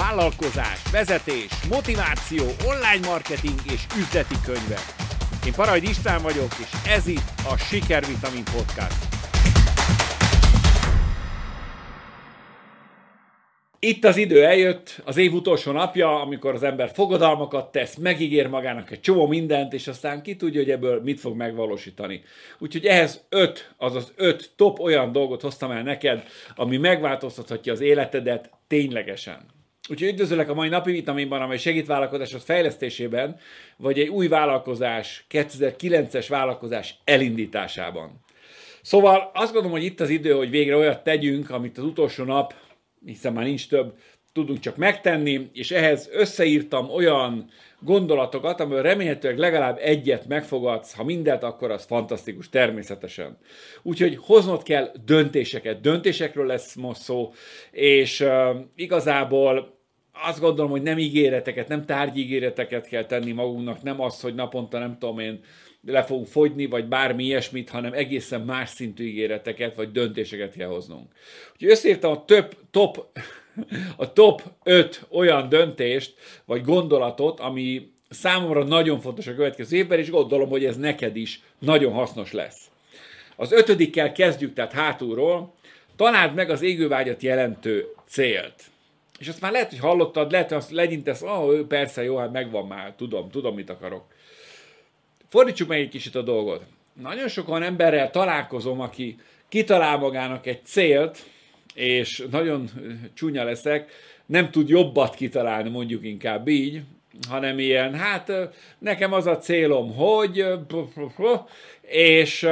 vállalkozás, 0.00 0.90
vezetés, 0.92 1.50
motiváció, 1.68 2.44
online 2.72 3.06
marketing 3.06 3.58
és 3.72 3.86
üzleti 3.98 4.34
könyvek. 4.44 4.84
Én 5.46 5.52
Parajd 5.52 5.82
István 5.82 6.22
vagyok, 6.22 6.52
és 6.60 6.70
ez 6.86 7.06
itt 7.06 7.30
a 7.52 7.56
Sikervitamin 7.56 8.44
Podcast. 8.44 9.02
Itt 13.78 14.04
az 14.04 14.16
idő 14.16 14.44
eljött, 14.44 15.02
az 15.04 15.16
év 15.16 15.32
utolsó 15.32 15.72
napja, 15.72 16.20
amikor 16.20 16.54
az 16.54 16.62
ember 16.62 16.90
fogadalmakat 16.94 17.72
tesz, 17.72 17.96
megígér 17.96 18.46
magának 18.46 18.90
egy 18.90 19.00
csomó 19.00 19.26
mindent, 19.26 19.72
és 19.72 19.88
aztán 19.88 20.22
ki 20.22 20.36
tudja, 20.36 20.60
hogy 20.60 20.70
ebből 20.70 21.02
mit 21.02 21.20
fog 21.20 21.36
megvalósítani. 21.36 22.22
Úgyhogy 22.58 22.86
ehhez 22.86 23.24
öt, 23.28 23.74
azaz 23.76 24.12
öt 24.16 24.50
top 24.56 24.78
olyan 24.78 25.12
dolgot 25.12 25.40
hoztam 25.40 25.70
el 25.70 25.82
neked, 25.82 26.22
ami 26.54 26.76
megváltoztathatja 26.76 27.72
az 27.72 27.80
életedet 27.80 28.50
ténylegesen. 28.66 29.58
Úgyhogy 29.88 30.08
üdvözöllek 30.08 30.48
a 30.48 30.54
mai 30.54 30.68
napi 30.68 30.90
vitaminban, 30.90 31.42
amely 31.42 31.58
segít 31.58 31.86
vállalkozások 31.86 32.40
fejlesztésében, 32.40 33.38
vagy 33.76 33.98
egy 33.98 34.08
új 34.08 34.28
vállalkozás, 34.28 35.24
2009-es 35.30 36.26
vállalkozás 36.28 36.94
elindításában. 37.04 38.20
Szóval 38.82 39.30
azt 39.34 39.52
gondolom, 39.52 39.76
hogy 39.76 39.86
itt 39.86 40.00
az 40.00 40.08
idő, 40.08 40.32
hogy 40.32 40.50
végre 40.50 40.76
olyat 40.76 41.02
tegyünk, 41.02 41.50
amit 41.50 41.78
az 41.78 41.84
utolsó 41.84 42.24
nap 42.24 42.54
hiszen 43.04 43.32
már 43.32 43.44
nincs 43.44 43.68
több, 43.68 43.98
tudunk 44.32 44.58
csak 44.58 44.76
megtenni, 44.76 45.50
és 45.52 45.70
ehhez 45.70 46.08
összeírtam 46.12 46.90
olyan 46.90 47.50
gondolatokat, 47.80 48.60
amiből 48.60 48.82
remélhetőleg 48.82 49.38
legalább 49.38 49.78
egyet 49.80 50.26
megfogadsz, 50.26 50.94
ha 50.94 51.04
mindent, 51.04 51.42
akkor 51.42 51.70
az 51.70 51.84
fantasztikus, 51.84 52.48
természetesen. 52.48 53.38
Úgyhogy 53.82 54.16
hoznod 54.20 54.62
kell 54.62 54.92
döntéseket, 55.04 55.80
döntésekről 55.80 56.46
lesz 56.46 56.74
most 56.74 57.00
szó, 57.00 57.32
és 57.70 58.20
uh, 58.20 58.56
igazából 58.74 59.78
azt 60.12 60.40
gondolom, 60.40 60.70
hogy 60.70 60.82
nem 60.82 60.98
ígéreteket, 60.98 61.68
nem 61.68 61.84
tárgyígéreteket 61.84 62.86
kell 62.86 63.04
tenni 63.04 63.32
magunknak, 63.32 63.82
nem 63.82 64.00
az, 64.00 64.20
hogy 64.20 64.34
naponta 64.34 64.78
nem 64.78 64.98
tudom 64.98 65.18
én 65.18 65.40
le 65.86 66.02
fogunk 66.02 66.26
fogyni, 66.26 66.66
vagy 66.66 66.88
bármi 66.88 67.24
ilyesmit, 67.24 67.70
hanem 67.70 67.92
egészen 67.92 68.40
más 68.40 68.68
szintű 68.68 69.04
ígéreteket, 69.04 69.76
vagy 69.76 69.92
döntéseket 69.92 70.56
kell 70.56 70.68
hoznunk. 70.68 71.12
Úgyhogy 71.52 71.70
összeírtam 71.70 72.12
a 72.12 72.24
több, 72.24 72.56
top, 72.70 73.18
a 73.96 74.12
top 74.12 74.42
5 74.62 75.06
olyan 75.10 75.48
döntést, 75.48 76.14
vagy 76.44 76.64
gondolatot, 76.64 77.40
ami 77.40 77.92
számomra 78.10 78.64
nagyon 78.64 79.00
fontos 79.00 79.26
a 79.26 79.34
következő 79.34 79.76
évben, 79.76 79.98
és 79.98 80.10
gondolom, 80.10 80.48
hogy 80.48 80.64
ez 80.64 80.76
neked 80.76 81.16
is 81.16 81.42
nagyon 81.58 81.92
hasznos 81.92 82.32
lesz. 82.32 82.70
Az 83.36 83.52
ötödikkel 83.52 84.12
kezdjük, 84.12 84.54
tehát 84.54 84.72
hátulról. 84.72 85.54
Találd 85.96 86.34
meg 86.34 86.50
az 86.50 86.62
égővágyat 86.62 87.22
jelentő 87.22 87.86
célt. 88.06 88.54
És 89.18 89.28
azt 89.28 89.40
már 89.40 89.52
lehet, 89.52 89.70
hogy 89.70 89.78
hallottad, 89.78 90.30
lehet, 90.30 90.48
hogy 90.48 90.58
azt 90.58 90.70
legyintesz, 90.70 91.22
ah, 91.22 91.44
oh, 91.44 91.60
persze, 91.60 92.02
jó, 92.02 92.16
hát 92.16 92.32
megvan 92.32 92.66
már, 92.66 92.94
tudom, 92.96 93.30
tudom, 93.30 93.54
mit 93.54 93.70
akarok. 93.70 94.04
Fordítsuk 95.28 95.68
meg 95.68 95.80
egy 95.80 95.88
kicsit 95.88 96.14
a 96.14 96.22
dolgot. 96.22 96.62
Nagyon 97.02 97.28
sok 97.28 97.48
olyan 97.48 97.62
emberrel 97.62 98.10
találkozom, 98.10 98.80
aki 98.80 99.16
kitalál 99.48 99.98
magának 99.98 100.46
egy 100.46 100.64
célt, 100.64 101.18
és 101.74 102.26
nagyon 102.30 102.70
csúnya 103.14 103.44
leszek, 103.44 103.90
nem 104.26 104.50
tud 104.50 104.68
jobbat 104.68 105.14
kitalálni, 105.14 105.68
mondjuk 105.68 106.04
inkább 106.04 106.48
így, 106.48 106.82
hanem 107.28 107.58
ilyen, 107.58 107.94
hát 107.94 108.32
nekem 108.78 109.12
az 109.12 109.26
a 109.26 109.38
célom, 109.38 109.94
hogy, 109.94 110.44
és 111.82 112.48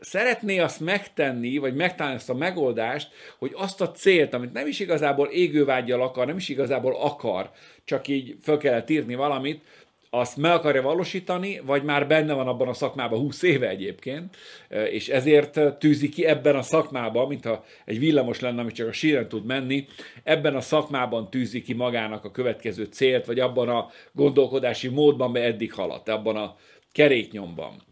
szeretné 0.00 0.58
azt 0.58 0.80
megtenni, 0.80 1.58
vagy 1.58 1.74
megtalálni 1.74 2.18
ezt 2.18 2.30
a 2.30 2.34
megoldást, 2.34 3.08
hogy 3.38 3.52
azt 3.54 3.80
a 3.80 3.90
célt, 3.90 4.34
amit 4.34 4.52
nem 4.52 4.66
is 4.66 4.80
igazából 4.80 5.26
égővágyjal 5.26 6.02
akar, 6.02 6.26
nem 6.26 6.36
is 6.36 6.48
igazából 6.48 6.96
akar, 7.00 7.50
csak 7.84 8.08
így 8.08 8.36
föl 8.42 8.56
kellett 8.56 8.90
írni 8.90 9.14
valamit, 9.14 9.62
azt 10.18 10.36
meg 10.36 10.52
akarja 10.52 10.82
valósítani, 10.82 11.60
vagy 11.64 11.82
már 11.82 12.06
benne 12.06 12.32
van 12.32 12.48
abban 12.48 12.68
a 12.68 12.72
szakmában 12.72 13.18
20 13.18 13.42
éve 13.42 13.68
egyébként, 13.68 14.36
és 14.90 15.08
ezért 15.08 15.78
tűzi 15.78 16.08
ki 16.08 16.24
ebben 16.26 16.56
a 16.56 16.62
szakmában, 16.62 17.28
mintha 17.28 17.64
egy 17.84 17.98
villamos 17.98 18.40
lenne, 18.40 18.60
ami 18.60 18.72
csak 18.72 18.88
a 18.88 18.92
síren 18.92 19.28
tud 19.28 19.44
menni, 19.44 19.86
ebben 20.22 20.56
a 20.56 20.60
szakmában 20.60 21.30
tűzi 21.30 21.62
ki 21.62 21.72
magának 21.72 22.24
a 22.24 22.30
következő 22.30 22.84
célt, 22.84 23.26
vagy 23.26 23.40
abban 23.40 23.68
a 23.68 23.90
gondolkodási 24.12 24.88
módban, 24.88 25.32
be 25.32 25.42
eddig 25.42 25.72
haladt, 25.72 26.08
abban 26.08 26.36
a 26.36 26.56
keréknyomban. 26.92 27.82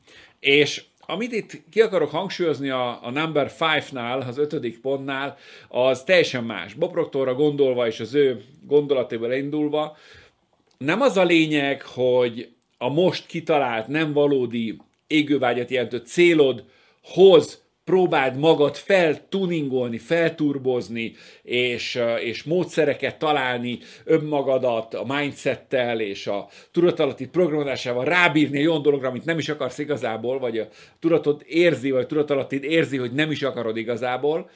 És 0.41 0.85
amit 1.07 1.33
itt 1.33 1.63
ki 1.71 1.81
akarok 1.81 2.11
hangsúlyozni 2.11 2.69
a, 2.69 2.99
a 3.03 3.11
number 3.11 3.53
5-nál, 3.59 4.27
az 4.27 4.39
ötödik 4.39 4.81
pontnál, 4.81 5.37
az 5.69 6.05
teljesen 6.05 6.45
más. 6.45 6.75
Bob 6.75 6.93
Proctorra 6.93 7.35
gondolva 7.35 7.87
és 7.87 8.01
az 8.01 8.15
ő 8.15 8.43
gondolatéból 8.67 9.33
indulva, 9.33 9.97
nem 10.79 11.01
az 11.01 11.17
a 11.17 11.25
lényeg, 11.25 11.83
hogy 11.83 12.49
a 12.79 12.89
most 12.89 13.27
kitalált, 13.27 13.87
nem 13.87 14.13
valódi 14.13 14.77
égővágyat 15.07 15.71
jelentő 15.71 15.97
célodhoz 15.97 17.63
próbáld 17.85 18.39
magad 18.39 18.77
feltuningolni, 18.77 19.99
felturbozni, 19.99 21.15
és, 21.43 22.01
és 22.21 22.43
módszereket 22.43 23.19
találni 23.19 23.79
önmagadat 24.05 24.95
a 24.95 25.05
mindsettel 25.05 26.01
és 26.01 26.27
a 26.27 26.49
tudatalatti 26.71 27.29
programozásával 27.29 28.05
rábírni 28.05 28.67
olyan 28.67 28.83
dologra, 28.83 29.09
amit 29.09 29.25
nem 29.25 29.39
is 29.39 29.49
akarsz 29.49 29.79
igazából, 29.79 30.39
vagy 30.39 30.59
a 30.59 30.69
tudatod 30.99 31.43
érzi, 31.47 31.91
vagy 31.91 32.03
a 32.03 32.07
tudatalattid 32.07 32.65
érzi, 32.65 32.97
hogy 32.97 33.13
nem 33.13 33.31
is 33.31 33.43
akarod 33.43 33.77
igazából, 33.77 34.51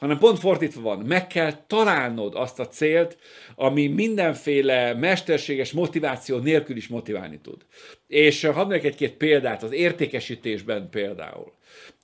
hanem 0.00 0.18
pont 0.18 0.38
fordítva 0.38 0.80
van, 0.80 0.98
meg 0.98 1.26
kell 1.26 1.52
találnod 1.66 2.34
azt 2.34 2.60
a 2.60 2.68
célt, 2.68 3.18
ami 3.54 3.86
mindenféle 3.86 4.94
mesterséges 4.94 5.72
motiváció 5.72 6.38
nélkül 6.38 6.76
is 6.76 6.88
motiválni 6.88 7.40
tud. 7.42 7.66
És 8.06 8.44
hadd 8.44 8.56
mondjak 8.56 8.84
egy-két 8.84 9.12
példát 9.12 9.62
az 9.62 9.72
értékesítésben 9.72 10.88
például. 10.90 11.52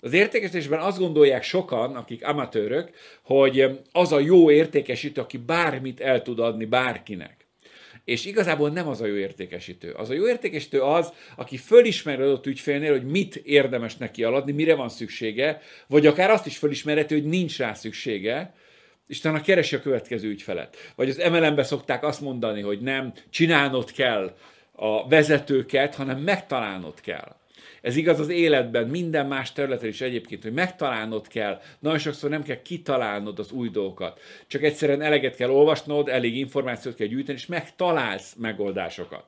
Az 0.00 0.12
értékesítésben 0.12 0.80
azt 0.80 0.98
gondolják 0.98 1.42
sokan, 1.42 1.96
akik 1.96 2.26
amatőrök, 2.26 2.90
hogy 3.22 3.80
az 3.92 4.12
a 4.12 4.18
jó 4.18 4.50
értékesítő, 4.50 5.20
aki 5.20 5.38
bármit 5.38 6.00
el 6.00 6.22
tud 6.22 6.38
adni 6.38 6.64
bárkinek. 6.64 7.35
És 8.06 8.24
igazából 8.24 8.70
nem 8.70 8.88
az 8.88 9.00
a 9.00 9.06
jó 9.06 9.14
értékesítő. 9.14 9.92
Az 9.92 10.10
a 10.10 10.14
jó 10.14 10.28
értékesítő 10.28 10.80
az, 10.80 11.12
aki 11.36 11.56
fölismer 11.56 12.20
adott 12.20 12.46
ügyfélnél, 12.46 12.90
hogy 12.90 13.04
mit 13.06 13.36
érdemes 13.36 13.96
neki 13.96 14.24
aladni, 14.24 14.52
mire 14.52 14.74
van 14.74 14.88
szüksége, 14.88 15.60
vagy 15.86 16.06
akár 16.06 16.30
azt 16.30 16.46
is 16.46 16.58
fölismerhető, 16.58 17.14
hogy 17.14 17.28
nincs 17.28 17.58
rá 17.58 17.72
szüksége, 17.72 18.54
és 19.06 19.18
utána 19.18 19.40
keresi 19.40 19.74
a 19.74 19.80
következő 19.80 20.28
ügyfelet. 20.28 20.92
Vagy 20.94 21.08
az 21.08 21.16
MLM-be 21.30 21.62
szokták 21.62 22.04
azt 22.04 22.20
mondani, 22.20 22.60
hogy 22.60 22.80
nem 22.80 23.12
csinálnod 23.30 23.92
kell 23.92 24.36
a 24.72 25.08
vezetőket, 25.08 25.94
hanem 25.94 26.18
megtalálnod 26.18 27.00
kell. 27.00 27.36
Ez 27.86 27.96
igaz 27.96 28.20
az 28.20 28.28
életben, 28.28 28.86
minden 28.86 29.26
más 29.26 29.52
területen 29.52 29.88
is 29.88 30.00
egyébként, 30.00 30.42
hogy 30.42 30.52
megtalálnod 30.52 31.28
kell. 31.28 31.60
Nagyon 31.78 31.98
sokszor 31.98 32.30
nem 32.30 32.42
kell 32.42 32.62
kitalálnod 32.62 33.38
az 33.38 33.52
új 33.52 33.68
dolgokat. 33.68 34.20
Csak 34.46 34.62
egyszerűen 34.62 35.02
eleget 35.02 35.36
kell 35.36 35.50
olvasnod, 35.50 36.08
elég 36.08 36.36
információt 36.36 36.94
kell 36.94 37.06
gyűjteni, 37.06 37.38
és 37.38 37.46
megtalálsz 37.46 38.34
megoldásokat. 38.38 39.24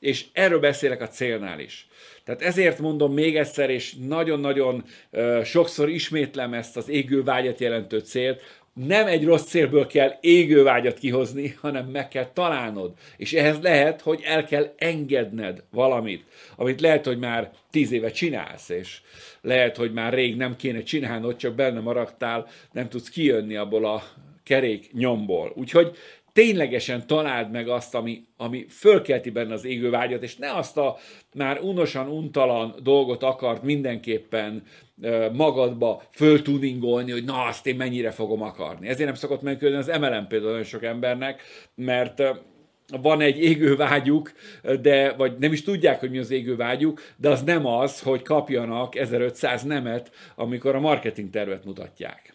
És 0.00 0.24
erről 0.32 0.60
beszélek 0.60 1.00
a 1.00 1.08
célnál 1.08 1.60
is. 1.60 1.88
Tehát 2.24 2.42
ezért 2.42 2.78
mondom 2.78 3.12
még 3.12 3.36
egyszer, 3.36 3.70
és 3.70 3.94
nagyon-nagyon 3.94 4.84
uh, 5.10 5.42
sokszor 5.42 5.88
ismétlem 5.88 6.54
ezt 6.54 6.76
az 6.76 6.88
égő 6.88 7.22
vágyat 7.22 7.60
jelentő 7.60 7.98
célt, 7.98 8.42
nem 8.74 9.06
egy 9.06 9.24
rossz 9.24 9.44
célből 9.44 9.86
kell 9.86 10.16
égő 10.20 10.62
vágyat 10.62 10.98
kihozni, 10.98 11.54
hanem 11.60 11.86
meg 11.86 12.08
kell 12.08 12.26
találnod. 12.32 12.92
És 13.16 13.32
ehhez 13.32 13.58
lehet, 13.60 14.00
hogy 14.00 14.20
el 14.24 14.44
kell 14.44 14.74
engedned 14.78 15.62
valamit, 15.70 16.24
amit 16.56 16.80
lehet, 16.80 17.06
hogy 17.06 17.18
már 17.18 17.50
tíz 17.70 17.92
éve 17.92 18.10
csinálsz, 18.10 18.68
és 18.68 19.00
lehet, 19.40 19.76
hogy 19.76 19.92
már 19.92 20.12
rég 20.12 20.36
nem 20.36 20.56
kéne 20.56 20.82
csinálnod, 20.82 21.36
csak 21.36 21.54
benne 21.54 21.80
maradtál, 21.80 22.46
nem 22.72 22.88
tudsz 22.88 23.08
kijönni 23.08 23.56
abból 23.56 23.84
a 23.84 24.02
kerék 24.42 24.92
nyomból. 24.92 25.52
Úgyhogy 25.54 25.96
ténylegesen 26.32 27.06
találd 27.06 27.50
meg 27.50 27.68
azt, 27.68 27.94
ami, 27.94 28.24
ami 28.36 28.66
fölkelti 28.68 29.30
benne 29.30 29.52
az 29.52 29.64
égő 29.64 29.90
vágyat, 29.90 30.22
és 30.22 30.36
ne 30.36 30.52
azt 30.52 30.76
a 30.76 30.96
már 31.34 31.60
unosan, 31.60 32.08
untalan 32.08 32.74
dolgot 32.82 33.22
akart 33.22 33.62
mindenképpen 33.62 34.62
magadba 35.32 36.02
föltuningolni, 36.10 37.10
hogy 37.10 37.24
na, 37.24 37.44
azt 37.44 37.66
én 37.66 37.76
mennyire 37.76 38.10
fogom 38.10 38.42
akarni. 38.42 38.88
Ezért 38.88 39.04
nem 39.04 39.14
szokott 39.14 39.42
megközni 39.42 39.76
az 39.76 39.86
MLM 40.00 40.26
például 40.26 40.50
nagyon 40.50 40.64
sok 40.64 40.84
embernek, 40.84 41.42
mert 41.74 42.22
van 43.02 43.20
egy 43.20 43.42
égő 43.42 43.76
vágyuk, 43.76 44.32
de, 44.80 45.12
vagy 45.12 45.38
nem 45.38 45.52
is 45.52 45.62
tudják, 45.62 46.00
hogy 46.00 46.10
mi 46.10 46.18
az 46.18 46.30
égő 46.30 46.56
vágyuk, 46.56 47.00
de 47.16 47.28
az 47.28 47.42
nem 47.42 47.66
az, 47.66 48.00
hogy 48.00 48.22
kapjanak 48.22 48.96
1500 48.96 49.62
nemet, 49.62 50.10
amikor 50.34 50.74
a 50.74 50.80
marketing 50.80 51.30
tervet 51.30 51.64
mutatják 51.64 52.29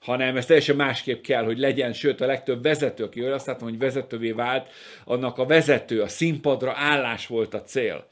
hanem 0.00 0.36
ez 0.36 0.46
teljesen 0.46 0.76
másképp 0.76 1.22
kell, 1.22 1.44
hogy 1.44 1.58
legyen, 1.58 1.92
sőt 1.92 2.20
a 2.20 2.26
legtöbb 2.26 2.62
vezető, 2.62 3.04
aki 3.04 3.20
azt 3.20 3.46
látom, 3.46 3.68
hogy 3.68 3.78
vezetővé 3.78 4.30
vált, 4.32 4.68
annak 5.04 5.38
a 5.38 5.46
vezető, 5.46 6.02
a 6.02 6.08
színpadra 6.08 6.72
állás 6.76 7.26
volt 7.26 7.54
a 7.54 7.62
cél. 7.62 8.06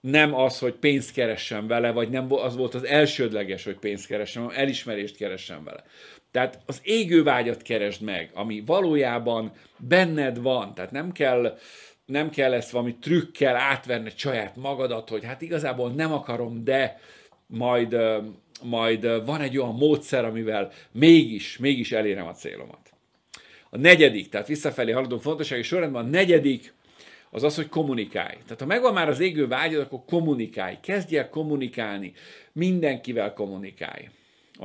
nem 0.00 0.34
az, 0.34 0.58
hogy 0.58 0.72
pénzt 0.72 1.12
keressen 1.12 1.66
vele, 1.66 1.90
vagy 1.90 2.10
nem 2.10 2.32
az 2.32 2.56
volt 2.56 2.74
az 2.74 2.84
elsődleges, 2.84 3.64
hogy 3.64 3.76
pénzt 3.76 4.06
keressen, 4.06 4.42
hanem 4.42 4.58
elismerést 4.58 5.16
keressen 5.16 5.64
vele. 5.64 5.84
Tehát 6.30 6.58
az 6.66 6.80
égő 6.82 7.22
vágyat 7.22 7.62
keresd 7.62 8.02
meg, 8.02 8.30
ami 8.34 8.62
valójában 8.66 9.52
benned 9.78 10.42
van, 10.42 10.74
tehát 10.74 10.90
nem 10.90 11.12
kell, 11.12 11.58
nem 12.06 12.30
kell 12.30 12.52
ezt 12.52 12.70
valami 12.70 12.96
trükkel 12.96 13.56
átvenni 13.56 14.10
saját 14.16 14.56
magadat, 14.56 15.08
hogy 15.08 15.24
hát 15.24 15.42
igazából 15.42 15.90
nem 15.90 16.12
akarom, 16.12 16.64
de 16.64 17.00
majd, 17.46 17.96
majd 18.64 19.24
van 19.24 19.40
egy 19.40 19.58
olyan 19.58 19.74
módszer, 19.74 20.24
amivel 20.24 20.70
mégis, 20.92 21.58
mégis 21.58 21.92
elérem 21.92 22.26
a 22.26 22.32
célomat. 22.32 22.92
A 23.70 23.76
negyedik, 23.76 24.28
tehát 24.28 24.46
visszafelé 24.46 24.92
haladunk 24.92 25.22
fontossági 25.22 25.62
sorrendben, 25.62 26.04
a 26.04 26.08
negyedik 26.08 26.74
az 27.30 27.42
az, 27.42 27.56
hogy 27.56 27.68
kommunikálj. 27.68 28.36
Tehát 28.44 28.60
ha 28.60 28.66
megvan 28.66 28.92
már 28.92 29.08
az 29.08 29.20
égő 29.20 29.46
vágyad, 29.46 29.80
akkor 29.80 30.00
kommunikálj. 30.06 30.78
Kezdj 30.82 31.16
el 31.16 31.28
kommunikálni. 31.28 32.12
Mindenkivel 32.52 33.32
kommunikálj. 33.32 34.08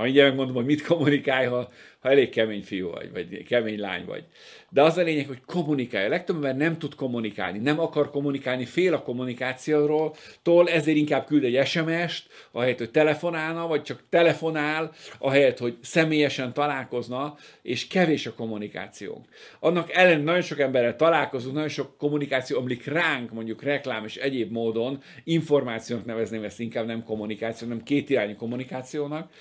Mindjárt 0.04 0.30
megmondom, 0.30 0.56
hogy 0.56 0.66
mit 0.66 0.82
kommunikálj, 0.82 1.46
ha, 1.46 1.70
ha 2.00 2.10
elég 2.10 2.30
kemény 2.30 2.64
fiú 2.64 2.90
vagy, 2.90 3.12
vagy 3.12 3.44
kemény 3.44 3.80
lány 3.80 4.06
vagy. 4.06 4.24
De 4.70 4.82
az 4.82 4.98
a 4.98 5.02
lényeg, 5.02 5.28
hogy 5.28 5.42
kommunikálj. 5.46 6.06
A 6.06 6.10
legtöbb 6.10 6.36
ember 6.36 6.58
nem 6.58 6.78
tud 6.78 6.96
kommunikálni, 6.96 7.60
nem 7.60 7.80
akar 7.80 8.10
kommunikálni, 8.10 8.66
fél 8.66 8.94
a 8.94 9.02
kommunikációról, 9.02 10.16
tól 10.42 10.70
ezért 10.70 10.98
inkább 10.98 11.26
küld 11.26 11.44
egy 11.44 11.68
SMS-t, 11.68 12.28
ahelyett, 12.52 12.78
hogy 12.78 12.92
telefonálna, 12.92 13.68
vagy 13.68 13.82
csak 13.82 14.04
telefonál, 14.10 14.92
ahelyett, 15.20 15.58
hogy 15.58 15.78
személyesen 15.82 16.54
találkozna, 16.54 17.38
és 17.62 17.88
kevés 17.88 18.26
a 18.26 18.34
kommunikációnk. 18.34 19.26
Annak 19.60 19.94
ellen 19.94 20.22
nagyon 20.22 20.42
sok 20.42 20.60
emberrel 20.60 20.96
találkozunk, 20.96 21.54
nagyon 21.54 21.70
sok 21.70 21.98
kommunikáció 21.98 22.58
omlik 22.58 22.86
ránk, 22.86 23.32
mondjuk 23.32 23.64
reklám 23.64 24.06
és 24.06 24.16
egyéb 24.16 24.52
módon, 24.52 25.02
információnak 25.24 26.06
nevezném 26.06 26.44
ezt 26.44 26.60
inkább 26.60 26.86
nem 26.86 27.04
kommunikáció, 27.04 27.68
nem 27.68 27.84
kétirányú 27.84 28.36
kommunikációnak, 28.36 29.32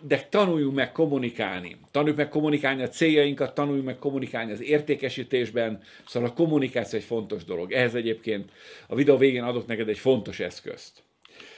de 0.00 0.26
tanuljunk 0.30 0.74
meg 0.74 0.92
kommunikálni. 0.92 1.76
Tanuljuk 1.90 2.16
meg 2.16 2.28
kommunikálni 2.28 2.82
a 2.82 2.88
céljainkat, 2.88 3.54
tanuljuk 3.54 3.84
meg 3.84 3.98
kommunikálni 3.98 4.52
az 4.52 4.62
értékesítésben, 4.62 5.82
szóval 6.06 6.28
a 6.28 6.32
kommunikáció 6.32 6.98
egy 6.98 7.04
fontos 7.04 7.44
dolog. 7.44 7.72
Ehhez 7.72 7.94
egyébként 7.94 8.50
a 8.86 8.94
videó 8.94 9.16
végén 9.16 9.42
adok 9.42 9.66
neked 9.66 9.88
egy 9.88 9.98
fontos 9.98 10.40
eszközt. 10.40 11.02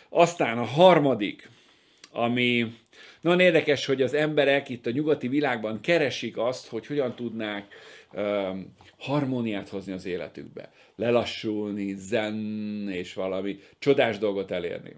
Aztán 0.08 0.58
a 0.58 0.64
harmadik, 0.64 1.50
ami 2.12 2.75
nagyon 3.20 3.40
érdekes, 3.40 3.87
hogy 3.87 4.02
az 4.02 4.14
emberek 4.14 4.69
itt 4.69 4.87
a 4.87 4.90
nyugati 4.90 5.29
világban 5.29 5.81
keresik 5.81 6.37
azt, 6.37 6.69
hogy 6.69 6.87
hogyan 6.87 7.14
tudnák 7.14 7.75
um, 8.12 8.75
harmóniát 8.99 9.69
hozni 9.69 9.93
az 9.93 10.06
életükbe. 10.06 10.73
Lelassulni, 10.96 11.94
zen 11.94 12.88
és 12.90 13.14
valami 13.14 13.61
csodás 13.79 14.19
dolgot 14.19 14.50
elérni. 14.50 14.96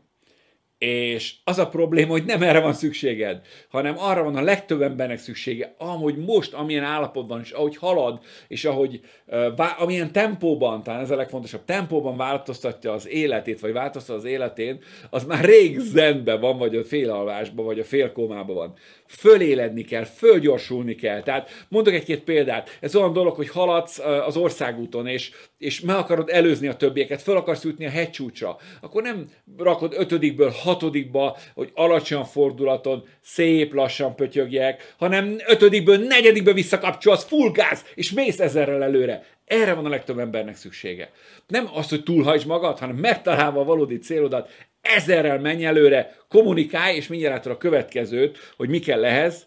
És 0.81 1.35
az 1.45 1.59
a 1.59 1.69
probléma, 1.69 2.11
hogy 2.11 2.25
nem 2.25 2.43
erre 2.43 2.61
van 2.61 2.73
szükséged, 2.73 3.41
hanem 3.69 3.95
arra 3.99 4.23
van 4.23 4.37
a 4.37 4.43
legtöbb 4.43 4.83
embernek 4.83 5.19
szüksége, 5.19 5.75
amúgy 5.79 6.17
most, 6.17 6.53
amilyen 6.53 6.85
állapotban, 6.85 7.41
és 7.41 7.51
ahogy 7.51 7.77
halad, 7.77 8.21
és 8.49 8.65
ahogy 8.65 9.01
uh, 9.27 9.83
amilyen 9.83 10.13
tempóban, 10.13 10.83
talán 10.83 11.01
ez 11.01 11.11
a 11.11 11.17
legfontosabb, 11.17 11.65
tempóban 11.65 12.17
változtatja 12.17 12.93
az 12.93 13.09
életét, 13.09 13.61
vagy 13.61 13.73
változtat 13.73 14.17
az 14.17 14.25
életén, 14.25 14.79
az 15.11 15.25
már 15.25 15.45
rég 15.45 15.79
zenben 15.79 16.41
van, 16.41 16.59
vagy 16.59 16.77
a 16.77 16.85
félalvásban, 16.85 17.65
vagy 17.65 17.79
a 17.79 17.85
félkómában 17.85 18.55
van 18.55 18.75
föléledni 19.07 19.83
kell, 19.83 20.05
fölgyorsulni 20.05 20.95
kell. 20.95 21.23
Tehát 21.23 21.51
mondok 21.69 21.95
egy-két 21.95 22.21
példát. 22.21 22.79
Ez 22.81 22.97
olyan 22.97 23.13
dolog, 23.13 23.35
hogy 23.35 23.49
haladsz 23.49 23.99
az 24.27 24.37
országúton, 24.37 25.07
és, 25.07 25.31
és 25.61 25.81
meg 25.81 25.97
akarod 25.97 26.29
előzni 26.29 26.67
a 26.67 26.77
többieket, 26.77 27.23
föl 27.23 27.37
akarsz 27.37 27.65
jutni 27.65 27.87
a 27.87 27.91
hegycsúcsra. 27.91 28.57
Akkor 28.81 29.03
nem 29.03 29.31
rakod 29.59 29.95
ötödikből 29.97 30.51
hatodikba, 30.51 31.37
hogy 31.55 31.71
alacsony 31.75 32.25
fordulaton 32.25 33.09
szép 33.21 33.75
lassan 33.75 34.15
pötyögjek, 34.17 34.95
hanem 34.99 35.37
ötödikből 35.47 35.99
negyedikbe 35.99 36.53
visszakapcsolsz, 36.53 37.25
full 37.25 37.51
gáz, 37.53 37.85
és 37.95 38.13
mész 38.13 38.41
ezerrel 38.41 38.83
előre. 38.83 39.27
Erre 39.45 39.75
van 39.75 39.87
a 39.87 39.89
legtöbb 39.89 40.19
embernek 40.19 40.57
szüksége. 40.57 41.11
Nem 41.47 41.69
az, 41.75 41.89
hogy 41.89 42.03
túlhajtsd 42.03 42.47
magad, 42.47 42.79
hanem 42.79 42.97
megtalálva 42.97 43.61
a 43.61 43.65
valódi 43.65 43.99
célodat, 43.99 44.51
ezerrel 44.81 45.39
menj 45.39 45.65
előre, 45.65 46.17
kommunikálj, 46.29 46.97
és 46.97 47.07
mindjárt 47.07 47.47
a 47.47 47.57
következőt, 47.57 48.39
hogy 48.57 48.69
mi 48.69 48.79
kell 48.79 49.05
ehhez, 49.05 49.47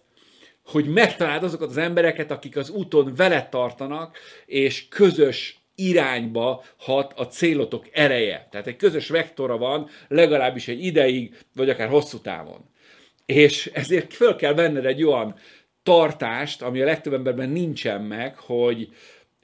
hogy 0.65 0.85
megtaláld 0.85 1.43
azokat 1.43 1.69
az 1.69 1.77
embereket, 1.77 2.31
akik 2.31 2.57
az 2.57 2.69
úton 2.69 3.13
veled 3.15 3.49
tartanak, 3.49 4.17
és 4.45 4.87
közös 4.87 5.62
irányba 5.75 6.63
hat 6.77 7.13
a 7.19 7.27
célotok 7.27 7.85
ereje. 7.91 8.47
Tehát 8.51 8.67
egy 8.67 8.75
közös 8.75 9.09
vektora 9.09 9.57
van, 9.57 9.89
legalábbis 10.07 10.67
egy 10.67 10.83
ideig, 10.83 11.37
vagy 11.55 11.69
akár 11.69 11.89
hosszú 11.89 12.17
távon. 12.17 12.69
És 13.25 13.71
ezért 13.73 14.13
föl 14.13 14.35
kell 14.35 14.53
venned 14.53 14.85
egy 14.85 15.03
olyan 15.03 15.35
tartást, 15.83 16.61
ami 16.61 16.81
a 16.81 16.85
legtöbb 16.85 17.13
emberben 17.13 17.49
nincsen 17.49 18.01
meg, 18.01 18.37
hogy 18.37 18.89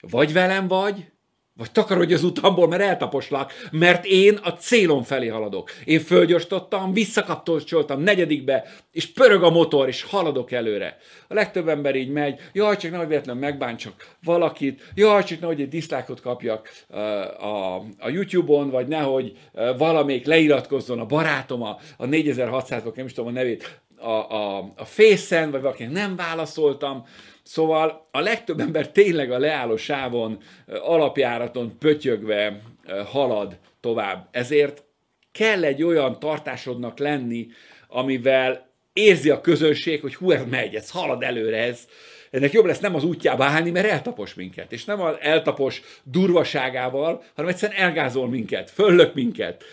vagy 0.02 0.34
velem 0.34 0.68
vagy, 0.68 1.12
vagy 1.60 1.72
takarodj 1.72 2.14
az 2.14 2.24
utamból, 2.24 2.68
mert 2.68 2.82
eltaposlak, 2.82 3.54
mert 3.72 4.06
én 4.06 4.40
a 4.44 4.50
célom 4.50 5.04
felé 5.04 5.28
haladok. 5.28 5.72
Én 5.86 6.00
fölgyorsítottam, 6.00 6.94
visszakapcsoltam 6.94 8.02
negyedikbe, 8.02 8.66
és 8.92 9.12
pörög 9.12 9.44
a 9.44 9.50
motor, 9.50 9.88
és 9.88 10.04
haladok 10.04 10.52
előre. 10.52 10.98
A 11.28 11.34
legtöbb 11.34 11.68
ember 11.68 11.96
így 11.96 12.10
megy, 12.10 12.40
jaj, 12.54 12.78
csak 12.78 12.92
nehogy 12.92 13.08
véletlenül 13.08 13.42
megbántsak 13.42 14.16
valakit, 14.24 14.92
jaj, 14.96 15.24
csak 15.24 15.40
nehogy 15.40 15.62
egy 15.62 15.70
diszlákot 15.70 16.22
kapjak 16.22 16.70
uh, 16.90 17.00
a, 17.46 17.76
a 18.00 18.10
YouTube-on, 18.10 18.70
vagy 18.70 18.88
nehogy 18.88 19.38
uh, 19.54 19.78
valamelyik 19.78 20.26
leiratkozzon 20.26 21.00
a 21.00 21.06
barátom 21.06 21.62
a, 21.62 21.78
a 21.98 22.06
4600-ból, 22.06 22.96
nem 22.96 23.06
is 23.06 23.14
tudom 23.14 23.30
a 23.30 23.34
nevét, 23.34 23.80
a, 24.02 24.10
a, 24.10 24.58
a 24.76 24.86
Face-en, 24.86 25.52
vagy 25.52 25.62
valakinek 25.62 25.92
nem 25.92 26.16
válaszoltam, 26.16 27.06
Szóval 27.50 28.08
a 28.12 28.20
legtöbb 28.20 28.60
ember 28.60 28.92
tényleg 28.92 29.32
a 29.32 29.40
leálló 29.40 29.78
sávon, 29.78 30.38
alapjáraton 30.68 31.78
pötyögve 31.78 32.62
halad 33.06 33.58
tovább. 33.80 34.28
Ezért 34.32 34.84
kell 35.32 35.64
egy 35.64 35.84
olyan 35.84 36.20
tartásodnak 36.20 37.00
lenni, 37.00 37.48
amivel 37.88 38.70
érzi 38.94 39.30
a 39.30 39.42
közönség, 39.42 40.02
hogy 40.02 40.16
hú, 40.16 40.32
ez 40.32 40.44
megy, 40.50 40.76
ez 40.76 40.90
halad 40.90 41.24
előre, 41.24 41.58
ez, 41.58 41.88
ennek 42.32 42.52
jobb 42.52 42.66
lesz 42.66 42.80
nem 42.80 42.96
az 42.96 43.04
útjába 43.04 43.44
állni, 43.44 43.70
mert 43.70 43.88
eltapos 43.88 44.34
minket. 44.34 44.72
És 44.72 44.86
nem 44.86 45.02
az 45.02 45.16
eltapos 45.20 45.82
durvaságával, 46.04 47.24
hanem 47.36 47.52
egyszerűen 47.52 47.82
elgázol 47.82 48.28
minket, 48.28 48.70
föllök 48.70 49.14
minket, 49.14 49.64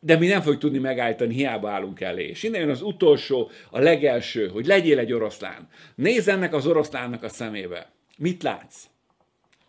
de 0.00 0.16
mi 0.16 0.26
nem 0.26 0.40
fogjuk 0.40 0.60
tudni 0.60 0.78
megállítani, 0.78 1.34
hiába 1.34 1.70
állunk 1.70 2.00
elé. 2.00 2.28
És 2.28 2.42
innen 2.42 2.60
jön 2.60 2.70
az 2.70 2.82
utolsó, 2.82 3.50
a 3.70 3.78
legelső, 3.78 4.48
hogy 4.48 4.66
legyél 4.66 4.98
egy 4.98 5.12
oroszlán. 5.12 5.68
Nézz 5.94 6.28
ennek 6.28 6.54
az 6.54 6.66
oroszlánnak 6.66 7.22
a 7.22 7.28
szemébe. 7.28 7.90
Mit 8.18 8.42
látsz? 8.42 8.84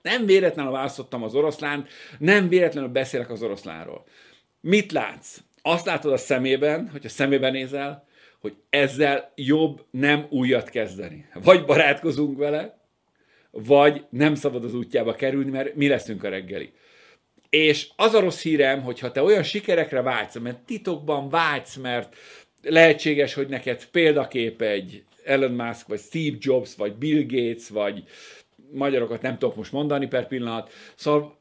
Nem 0.02 0.26
véletlenül 0.26 0.72
választottam 0.72 1.24
az 1.24 1.36
oroszlánt, 1.36 1.88
nem 2.20 2.48
véletlenül 2.48 2.90
beszélek 2.90 3.30
az 3.30 3.44
oroszlánról. 3.44 4.06
Mit 4.62 4.92
látsz? 4.92 5.38
Azt 5.62 5.86
látod 5.86 6.12
a 6.12 6.18
szemében, 6.18 6.90
hogy 6.92 7.06
a 7.06 7.10
szemében 7.10 7.52
nézel, 7.52 8.08
hogy 8.40 8.56
ezzel 8.70 9.32
jobb 9.36 9.86
nem 9.92 10.26
újat 10.30 10.70
kezdeni. 10.70 11.26
Vagy 11.44 11.66
barátkozunk 11.66 12.38
vele, 12.38 12.80
vagy 13.52 14.06
nem 14.10 14.36
szabad 14.36 14.64
az 14.64 14.74
útjába 14.74 15.14
kerülni, 15.14 15.50
mert 15.50 15.76
mi 15.76 15.88
leszünk 15.88 16.24
a 16.24 16.30
reggeli. 16.30 16.74
És 17.52 17.88
az 17.96 18.14
a 18.14 18.20
rossz 18.20 18.42
hírem, 18.42 18.82
hogy 18.82 19.00
ha 19.00 19.12
te 19.12 19.24
olyan 19.24 19.44
sikerekre 19.44 20.02
vágysz, 20.02 20.38
mert 20.38 20.58
titokban 20.58 21.30
vágysz, 21.30 21.76
mert 21.76 22.16
lehetséges, 22.62 23.34
hogy 23.34 23.48
neked 23.48 23.86
példakép 23.86 24.62
egy 24.62 25.04
Elon 25.24 25.52
Musk, 25.52 25.88
vagy 25.88 26.00
Steve 26.00 26.38
Jobs, 26.40 26.76
vagy 26.76 26.94
Bill 26.94 27.26
Gates, 27.28 27.70
vagy 27.70 28.04
magyarokat 28.72 29.22
nem 29.22 29.38
tudok 29.38 29.56
most 29.56 29.72
mondani 29.72 30.08
per 30.08 30.28
pillanat. 30.28 30.72
Szóval 30.96 31.38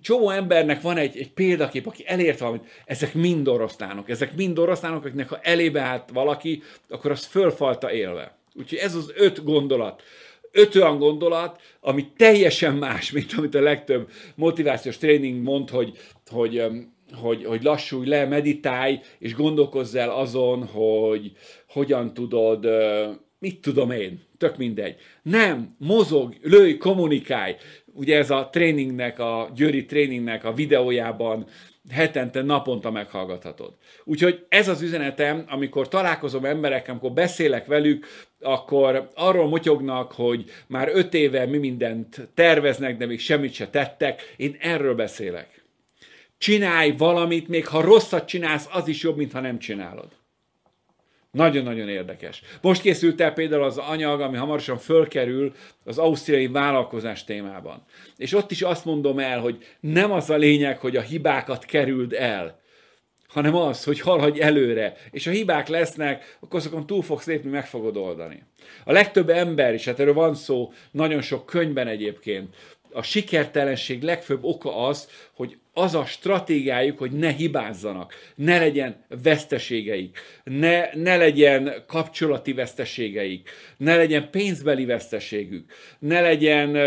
csomó 0.00 0.30
embernek 0.30 0.80
van 0.80 0.96
egy, 0.96 1.18
egy 1.18 1.32
példakép, 1.32 1.86
aki 1.86 2.04
elért 2.06 2.38
valamit, 2.38 2.64
ezek 2.84 3.14
mind 3.14 3.48
oroszlánok, 3.48 4.08
ezek 4.08 4.36
mind 4.36 4.58
oroszlánok, 4.58 5.04
akiknek 5.04 5.28
ha 5.28 5.40
elébe 5.42 5.80
állt 5.80 6.10
valaki, 6.12 6.62
akkor 6.88 7.10
az 7.10 7.24
fölfalta 7.24 7.92
élve. 7.92 8.36
Úgyhogy 8.54 8.78
ez 8.78 8.94
az 8.94 9.12
öt 9.16 9.44
gondolat, 9.44 10.02
öt 10.54 10.74
olyan 10.74 10.98
gondolat, 10.98 11.60
ami 11.80 12.06
teljesen 12.16 12.74
más, 12.74 13.10
mint 13.10 13.32
amit 13.36 13.54
a 13.54 13.60
legtöbb 13.60 14.10
motivációs 14.34 14.96
tréning 14.96 15.42
mond, 15.42 15.70
hogy, 15.70 15.98
hogy, 16.30 16.62
hogy, 17.12 17.44
hogy 17.44 17.62
lassulj 17.62 18.08
le, 18.08 18.24
meditálj, 18.24 19.00
és 19.18 19.34
gondolkozz 19.34 19.94
el 19.94 20.10
azon, 20.10 20.66
hogy 20.66 21.32
hogyan 21.68 22.14
tudod, 22.14 22.66
mit 23.38 23.60
tudom 23.60 23.90
én, 23.90 24.22
tök 24.38 24.56
mindegy. 24.56 24.96
Nem, 25.22 25.74
mozog, 25.78 26.34
lőj, 26.42 26.76
kommunikálj. 26.76 27.54
Ugye 27.92 28.16
ez 28.16 28.30
a 28.30 28.48
tréningnek, 28.52 29.18
a 29.18 29.50
Győri 29.54 29.84
tréningnek 29.84 30.44
a 30.44 30.52
videójában 30.52 31.46
hetente, 31.90 32.42
naponta 32.42 32.90
meghallgathatod. 32.90 33.72
Úgyhogy 34.04 34.46
ez 34.48 34.68
az 34.68 34.82
üzenetem, 34.82 35.44
amikor 35.48 35.88
találkozom 35.88 36.44
emberekkel, 36.44 36.90
amikor 36.90 37.12
beszélek 37.12 37.66
velük, 37.66 38.06
akkor 38.40 39.10
arról 39.14 39.48
motyognak, 39.48 40.12
hogy 40.12 40.44
már 40.66 40.90
öt 40.92 41.14
éve 41.14 41.46
mi 41.46 41.58
mindent 41.58 42.28
terveznek, 42.34 42.96
de 42.96 43.06
még 43.06 43.20
semmit 43.20 43.52
se 43.52 43.68
tettek. 43.68 44.34
Én 44.36 44.56
erről 44.60 44.94
beszélek. 44.94 45.62
csinálj 46.38 46.94
valamit, 46.96 47.48
még 47.48 47.66
ha 47.66 47.80
rosszat 47.80 48.26
csinálsz, 48.26 48.68
az 48.72 48.88
is 48.88 49.02
jobb, 49.02 49.16
mint 49.16 49.32
ha 49.32 49.40
nem 49.40 49.58
csinálod. 49.58 50.08
Nagyon-nagyon 51.34 51.88
érdekes. 51.88 52.42
Most 52.60 52.80
készült 52.80 53.20
el 53.20 53.32
például 53.32 53.62
az 53.62 53.78
anyag, 53.78 54.20
ami 54.20 54.36
hamarosan 54.36 54.78
fölkerül 54.78 55.54
az 55.84 55.98
ausztriai 55.98 56.46
vállalkozás 56.46 57.24
témában. 57.24 57.84
És 58.16 58.34
ott 58.34 58.50
is 58.50 58.62
azt 58.62 58.84
mondom 58.84 59.18
el, 59.18 59.40
hogy 59.40 59.64
nem 59.80 60.12
az 60.12 60.30
a 60.30 60.36
lényeg, 60.36 60.78
hogy 60.78 60.96
a 60.96 61.00
hibákat 61.00 61.64
kerüld 61.64 62.12
el, 62.12 62.62
hanem 63.28 63.54
az, 63.54 63.84
hogy 63.84 64.00
haladj 64.00 64.40
előre, 64.40 64.96
és 65.10 65.24
ha 65.24 65.30
hibák 65.30 65.68
lesznek, 65.68 66.36
akkor 66.40 66.58
azokon 66.58 66.86
túl 66.86 67.02
fogsz 67.02 67.26
lépni, 67.26 67.50
meg 67.50 67.66
fogod 67.66 67.96
oldani. 67.96 68.42
A 68.84 68.92
legtöbb 68.92 69.28
ember, 69.28 69.72
és 69.72 69.84
hát 69.84 70.00
erről 70.00 70.14
van 70.14 70.34
szó 70.34 70.72
nagyon 70.90 71.20
sok 71.20 71.46
könyvben 71.46 71.86
egyébként, 71.86 72.54
a 72.94 73.02
sikertelenség 73.02 74.02
legfőbb 74.02 74.44
oka 74.44 74.86
az, 74.86 75.08
hogy 75.32 75.56
az 75.72 75.94
a 75.94 76.04
stratégiájuk, 76.04 76.98
hogy 76.98 77.10
ne 77.10 77.32
hibázzanak, 77.32 78.14
ne 78.34 78.58
legyen 78.58 79.04
veszteségeik, 79.22 80.18
ne, 80.44 80.94
ne 80.94 81.16
legyen 81.16 81.84
kapcsolati 81.86 82.52
veszteségeik, 82.52 83.50
ne 83.76 83.96
legyen 83.96 84.30
pénzbeli 84.30 84.84
veszteségük, 84.84 85.72
ne 85.98 86.20
legyen 86.20 86.78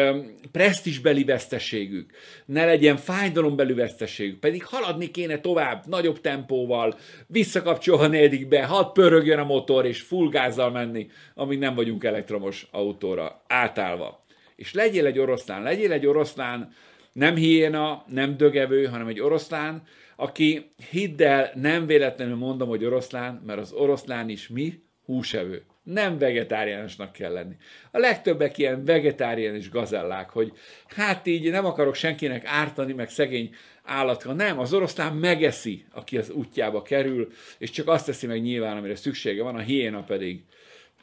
presztisbeli 0.52 1.24
veszteségük, 1.24 2.12
ne 2.46 2.66
legyen 2.66 2.98
fájdalombeli 2.98 3.74
veszteségük, 3.74 4.40
pedig 4.40 4.64
haladni 4.64 5.12
kéne 5.12 5.40
tovább, 5.40 5.84
nagyobb 5.88 6.22
tempóval, 6.22 6.98
visszakapcsolva 7.28 8.08
negyedikbe, 8.08 8.66
hadd 8.66 8.94
pörögjön 8.94 9.40
a 9.40 9.44
motor, 9.44 9.86
és 9.86 10.02
full 10.02 10.30
gázzal 10.30 10.72
menni, 10.72 11.08
amíg 11.36 11.60
nem 11.60 11.76
vagyunk 11.76 12.04
elektromos 12.04 12.68
autóra 12.72 13.44
átállva. 13.48 14.26
És 14.58 14.74
legyél 14.74 15.06
egy 15.06 15.20
oroszlán, 15.20 15.64
legyél 15.64 15.92
egy 15.92 16.06
oroszlán, 16.06 16.74
nem 17.12 17.36
hiéna, 17.36 18.04
nem 18.08 18.38
dögevő, 18.38 18.86
hanem 18.86 19.08
egy 19.08 19.20
oroszlán, 19.20 19.84
aki 20.16 20.72
hidd 20.90 21.24
el, 21.24 21.52
nem 21.56 21.86
véletlenül 21.86 22.36
mondom, 22.36 22.68
hogy 22.68 22.86
oroszlán, 22.86 23.42
mert 23.46 23.60
az 23.60 23.72
oroszlán 23.72 24.30
is 24.30 24.48
mi? 24.48 24.84
Húsevő. 25.06 25.66
Nem 25.84 26.18
vegetáriánusnak 26.18 27.12
kell 27.12 27.32
lenni. 27.32 27.56
A 27.92 27.98
legtöbbek 27.98 28.58
ilyen 28.58 28.86
vegetáriánus 28.86 29.70
gazellák, 29.70 30.30
hogy 30.30 30.52
hát 30.88 31.28
így 31.28 31.52
nem 31.52 31.66
akarok 31.66 31.96
senkinek 31.96 32.46
ártani, 32.46 32.94
meg 32.94 33.10
szegény 33.10 33.56
állatka. 33.84 34.34
Nem, 34.34 34.60
az 34.60 34.74
oroszlán 34.74 35.14
megeszi, 35.14 35.86
aki 35.92 36.18
az 36.18 36.30
útjába 36.30 36.82
kerül, 36.82 37.32
és 37.58 37.70
csak 37.70 37.88
azt 37.88 38.06
teszi 38.06 38.28
meg 38.28 38.42
nyilván, 38.42 38.78
amire 38.78 38.96
szüksége 38.96 39.44
van, 39.44 39.56
a 39.56 39.60
hiéna 39.60 40.04
pedig, 40.04 40.44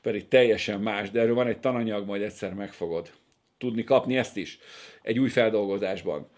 pedig 0.03 0.29
teljesen 0.29 0.81
más, 0.81 1.11
de 1.11 1.21
erről 1.21 1.35
van 1.35 1.47
egy 1.47 1.61
tananyag, 1.61 2.07
majd 2.07 2.23
egyszer 2.23 2.55
megfogod 2.55 3.11
tudni 3.59 3.85
kapni 3.85 4.17
ezt 4.17 4.37
is 4.37 4.59
egy 5.03 5.19
új 5.19 5.29
feldolgozásban. 5.29 6.29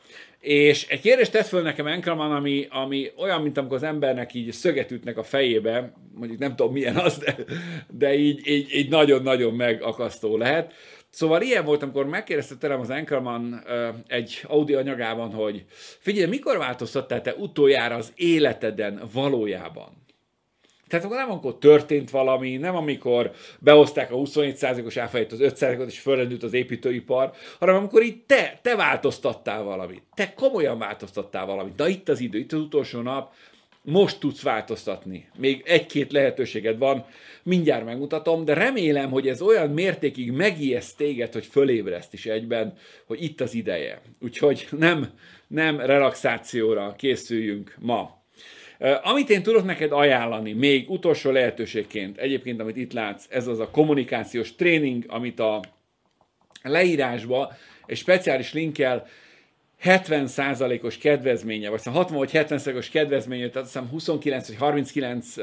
És 0.40 0.86
egy 0.88 1.00
kérdést 1.00 1.32
tett 1.32 1.46
föl 1.46 1.62
nekem 1.62 1.86
Enkelman, 1.86 2.32
ami, 2.32 2.66
ami 2.70 3.10
olyan, 3.16 3.42
mint 3.42 3.58
amikor 3.58 3.76
az 3.76 3.82
embernek 3.82 4.34
így 4.34 4.52
szöget 4.52 4.90
ütnek 4.90 5.18
a 5.18 5.22
fejébe, 5.22 5.92
mondjuk 6.14 6.38
nem 6.38 6.56
tudom 6.56 6.72
milyen 6.72 6.96
az, 6.96 7.18
de, 7.18 7.36
de 7.90 8.14
így, 8.14 8.46
így, 8.46 8.74
így 8.74 8.88
nagyon-nagyon 8.88 9.54
megakasztó 9.54 10.36
lehet. 10.36 10.72
Szóval 11.10 11.42
ilyen 11.42 11.64
volt, 11.64 11.82
amikor 11.82 12.06
megkérdezte 12.06 12.56
tőlem 12.56 12.80
az 12.80 12.90
Enkelman 12.90 13.64
egy 14.06 14.40
audio 14.46 14.78
anyagában, 14.78 15.32
hogy 15.32 15.64
figyelj, 15.98 16.28
mikor 16.28 16.58
változtattál 16.58 17.22
te 17.22 17.34
utoljára 17.34 17.94
az 17.94 18.12
életeden 18.14 19.02
valójában? 19.12 20.05
Tehát 20.88 21.04
akkor 21.04 21.16
nem 21.16 21.30
amikor 21.30 21.58
történt 21.58 22.10
valami, 22.10 22.56
nem 22.56 22.76
amikor 22.76 23.32
behozták 23.58 24.12
a 24.12 24.16
27%-os 24.16 24.96
áfájét 24.96 25.32
az 25.32 25.38
5%-ot, 25.42 25.86
és 25.86 25.98
fölrendült 25.98 26.42
az 26.42 26.52
építőipar, 26.52 27.32
hanem 27.58 27.74
amikor 27.74 28.02
itt 28.02 28.26
te, 28.26 28.58
te 28.62 28.76
változtattál 28.76 29.62
valamit. 29.62 30.02
Te 30.14 30.34
komolyan 30.34 30.78
változtattál 30.78 31.46
valamit. 31.46 31.76
Na 31.76 31.88
itt 31.88 32.08
az 32.08 32.20
idő, 32.20 32.38
itt 32.38 32.52
az 32.52 32.60
utolsó 32.60 33.00
nap, 33.00 33.32
most 33.86 34.20
tudsz 34.20 34.42
változtatni. 34.42 35.28
Még 35.36 35.62
egy-két 35.66 36.12
lehetőséged 36.12 36.78
van, 36.78 37.04
mindjárt 37.42 37.84
megmutatom, 37.84 38.44
de 38.44 38.54
remélem, 38.54 39.10
hogy 39.10 39.28
ez 39.28 39.42
olyan 39.42 39.70
mértékig 39.70 40.32
megijeszt 40.32 40.96
téged, 40.96 41.32
hogy 41.32 41.46
fölébreszt 41.46 42.12
is 42.12 42.26
egyben, 42.26 42.78
hogy 43.06 43.22
itt 43.22 43.40
az 43.40 43.54
ideje. 43.54 44.00
Úgyhogy 44.20 44.66
nem, 44.70 45.10
nem 45.46 45.80
relaxációra 45.80 46.94
készüljünk 46.96 47.76
ma. 47.78 48.15
Amit 49.02 49.30
én 49.30 49.42
tudok 49.42 49.64
neked 49.64 49.92
ajánlani, 49.92 50.52
még 50.52 50.90
utolsó 50.90 51.30
lehetőségként, 51.30 52.18
egyébként, 52.18 52.60
amit 52.60 52.76
itt 52.76 52.92
látsz, 52.92 53.26
ez 53.28 53.46
az 53.46 53.58
a 53.58 53.70
kommunikációs 53.70 54.54
tréning, 54.54 55.04
amit 55.08 55.40
a 55.40 55.60
leírásba 56.62 57.52
egy 57.86 57.96
speciális 57.96 58.52
linkkel 58.52 59.06
70%-os 59.84 60.98
kedvezménye, 60.98 61.70
vagy 61.70 61.82
60 61.84 62.18
vagy 62.18 62.30
70%-os 62.32 62.88
kedvezménye, 62.88 63.48
tehát 63.48 63.66
azt 63.66 63.72
hiszem 63.72 63.88
29 63.88 64.48
vagy 64.48 64.56
39 64.56 65.34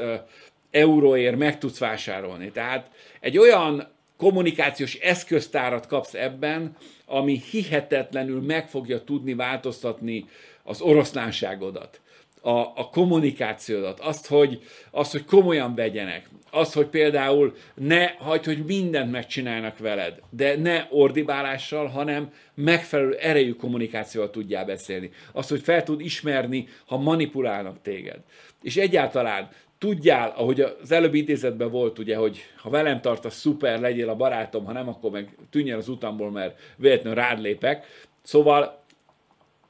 euróért 0.70 1.36
meg 1.36 1.58
tudsz 1.58 1.78
vásárolni. 1.78 2.50
Tehát 2.50 2.90
egy 3.20 3.38
olyan 3.38 3.92
kommunikációs 4.16 4.94
eszköztárat 4.94 5.86
kapsz 5.86 6.14
ebben, 6.14 6.76
ami 7.06 7.42
hihetetlenül 7.50 8.40
meg 8.40 8.68
fogja 8.68 9.04
tudni 9.04 9.34
változtatni 9.34 10.24
az 10.62 10.80
oroszlánságodat 10.80 12.00
a, 12.44 12.60
a 12.60 12.88
kommunikációdat, 12.92 14.00
azt 14.00 14.26
hogy, 14.26 14.62
azt, 14.90 15.12
hogy 15.12 15.24
komolyan 15.24 15.74
vegyenek, 15.74 16.28
azt, 16.50 16.74
hogy 16.74 16.86
például 16.86 17.54
ne 17.74 18.06
hagyd, 18.06 18.44
hogy 18.44 18.64
mindent 18.64 19.10
megcsinálnak 19.10 19.78
veled, 19.78 20.20
de 20.30 20.56
ne 20.56 20.86
ordibálással, 20.90 21.86
hanem 21.86 22.32
megfelelő 22.54 23.14
erejű 23.14 23.52
kommunikációval 23.52 24.30
tudjál 24.30 24.64
beszélni. 24.64 25.10
Azt, 25.32 25.48
hogy 25.48 25.60
fel 25.60 25.82
tud 25.82 26.00
ismerni, 26.00 26.68
ha 26.86 26.96
manipulálnak 26.96 27.82
téged. 27.82 28.18
És 28.62 28.76
egyáltalán 28.76 29.48
tudjál, 29.78 30.32
ahogy 30.36 30.60
az 30.60 30.92
előbbi 30.92 31.18
idézetben 31.18 31.70
volt, 31.70 31.98
ugye, 31.98 32.16
hogy 32.16 32.38
ha 32.56 32.70
velem 32.70 33.00
tartasz, 33.00 33.38
szuper, 33.38 33.80
legyél 33.80 34.08
a 34.08 34.16
barátom, 34.16 34.64
ha 34.64 34.72
nem, 34.72 34.88
akkor 34.88 35.10
meg 35.10 35.36
tűnjön 35.50 35.78
az 35.78 35.88
utamból, 35.88 36.30
mert 36.30 36.60
véletlenül 36.76 37.18
rád 37.18 37.40
lépek. 37.40 37.86
Szóval 38.22 38.83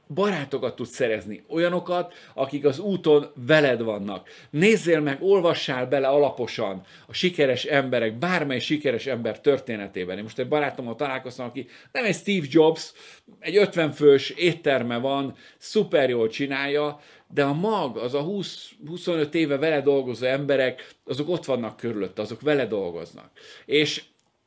barátokat 0.07 0.75
tudsz 0.75 0.95
szerezni, 0.95 1.43
olyanokat, 1.49 2.13
akik 2.33 2.65
az 2.65 2.79
úton 2.79 3.31
veled 3.47 3.81
vannak. 3.81 4.29
Nézzél 4.49 4.99
meg, 4.99 5.17
olvassál 5.21 5.87
bele 5.87 6.07
alaposan 6.07 6.81
a 7.07 7.13
sikeres 7.13 7.63
emberek, 7.63 8.17
bármely 8.17 8.59
sikeres 8.59 9.05
ember 9.05 9.41
történetében. 9.41 10.17
Én 10.17 10.23
most 10.23 10.39
egy 10.39 10.47
barátommal 10.47 10.95
találkoztam, 10.95 11.45
aki 11.45 11.67
nem 11.91 12.05
egy 12.05 12.15
Steve 12.15 12.45
Jobs, 12.49 12.93
egy 13.39 13.57
50 13.57 13.91
fős 13.91 14.29
étterme 14.29 14.97
van, 14.97 15.35
szuper 15.57 16.09
jól 16.09 16.27
csinálja, 16.27 16.99
de 17.27 17.43
a 17.43 17.53
mag, 17.53 17.97
az 17.97 18.13
a 18.13 18.25
20-25 18.25 19.33
éve 19.33 19.57
vele 19.57 19.81
dolgozó 19.81 20.25
emberek, 20.25 20.95
azok 21.05 21.29
ott 21.29 21.45
vannak 21.45 21.77
körülött, 21.77 22.19
azok 22.19 22.41
vele 22.41 22.65
dolgoznak. 22.65 23.31
És 23.65 24.03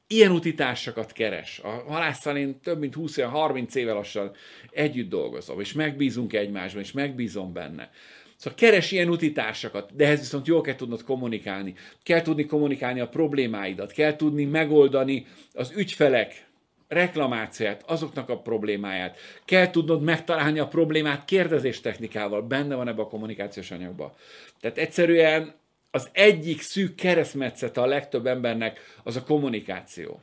ilyen 0.09 0.31
utitársakat 0.31 1.13
keres. 1.13 1.59
A 1.59 1.69
halásszal 1.69 2.37
én 2.37 2.61
több 2.61 2.79
mint 2.79 2.95
20-30 2.97 3.75
éve 3.75 3.93
lassan 3.93 4.31
együtt 4.71 5.09
dolgozom, 5.09 5.61
és 5.61 5.73
megbízunk 5.73 6.33
egymásban, 6.33 6.83
és 6.83 6.93
megbízom 6.93 7.53
benne. 7.53 7.91
Szóval 8.37 8.59
keres 8.59 8.93
ilyen 8.93 9.09
utitársakat, 9.09 9.97
de 9.97 10.05
ehhez 10.05 10.19
viszont 10.19 10.47
jól 10.47 10.61
kell 10.61 10.75
tudnod 10.75 11.03
kommunikálni. 11.03 11.75
Kell 12.03 12.23
tudni 12.23 12.47
kommunikálni 12.47 13.01
a 13.01 13.09
problémáidat, 13.09 13.93
kell 13.93 14.17
tudni 14.17 14.45
megoldani 14.45 15.27
az 15.53 15.73
ügyfelek 15.77 16.47
reklamációját, 16.89 17.83
azoknak 17.87 18.29
a 18.29 18.39
problémáját. 18.39 19.19
Kell 19.45 19.71
tudnod 19.71 20.03
megtalálni 20.03 20.59
a 20.59 20.69
problémát 20.69 21.25
kérdezés 21.25 21.81
technikával, 21.81 22.43
benne 22.43 22.75
van 22.75 22.89
ebbe 22.89 23.03
a 23.03 23.09
kommunikációs 23.09 23.71
anyagban. 23.71 24.13
Tehát 24.61 24.79
egyszerűen 24.79 25.55
az 25.91 26.09
egyik 26.13 26.61
szűk 26.61 26.95
keresztmetszete 26.95 27.81
a 27.81 27.87
legtöbb 27.87 28.27
embernek 28.27 28.81
az 29.03 29.17
a 29.17 29.23
kommunikáció. 29.23 30.21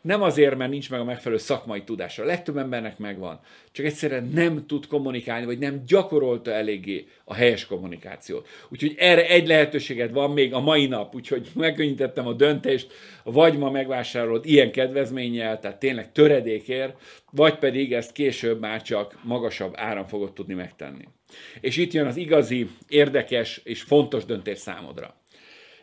Nem 0.00 0.22
azért, 0.22 0.56
mert 0.56 0.70
nincs 0.70 0.90
meg 0.90 1.00
a 1.00 1.04
megfelelő 1.04 1.40
szakmai 1.40 1.82
tudása. 1.82 2.22
A 2.22 2.26
legtöbb 2.26 2.56
embernek 2.56 2.98
megvan. 2.98 3.40
Csak 3.72 3.86
egyszerűen 3.86 4.30
nem 4.34 4.66
tud 4.66 4.86
kommunikálni, 4.86 5.46
vagy 5.46 5.58
nem 5.58 5.82
gyakorolta 5.86 6.50
eléggé 6.50 7.06
a 7.24 7.34
helyes 7.34 7.66
kommunikációt. 7.66 8.48
Úgyhogy 8.68 8.94
erre 8.98 9.28
egy 9.28 9.46
lehetőséged 9.46 10.12
van 10.12 10.30
még 10.30 10.54
a 10.54 10.60
mai 10.60 10.86
nap, 10.86 11.14
úgyhogy 11.14 11.48
megkönnyítettem 11.54 12.26
a 12.26 12.32
döntést, 12.32 12.92
vagy 13.24 13.58
ma 13.58 13.70
megvásárolod 13.70 14.46
ilyen 14.46 14.72
kedvezménnyel, 14.72 15.58
tehát 15.58 15.78
tényleg 15.78 16.12
töredékért, 16.12 17.00
vagy 17.30 17.58
pedig 17.58 17.92
ezt 17.92 18.12
később 18.12 18.60
már 18.60 18.82
csak 18.82 19.18
magasabb 19.22 19.72
áram 19.76 20.06
fogod 20.06 20.32
tudni 20.32 20.54
megtenni. 20.54 21.08
És 21.60 21.76
itt 21.76 21.92
jön 21.92 22.06
az 22.06 22.16
igazi, 22.16 22.68
érdekes 22.88 23.60
és 23.64 23.82
fontos 23.82 24.24
döntés 24.24 24.58
számodra. 24.58 25.20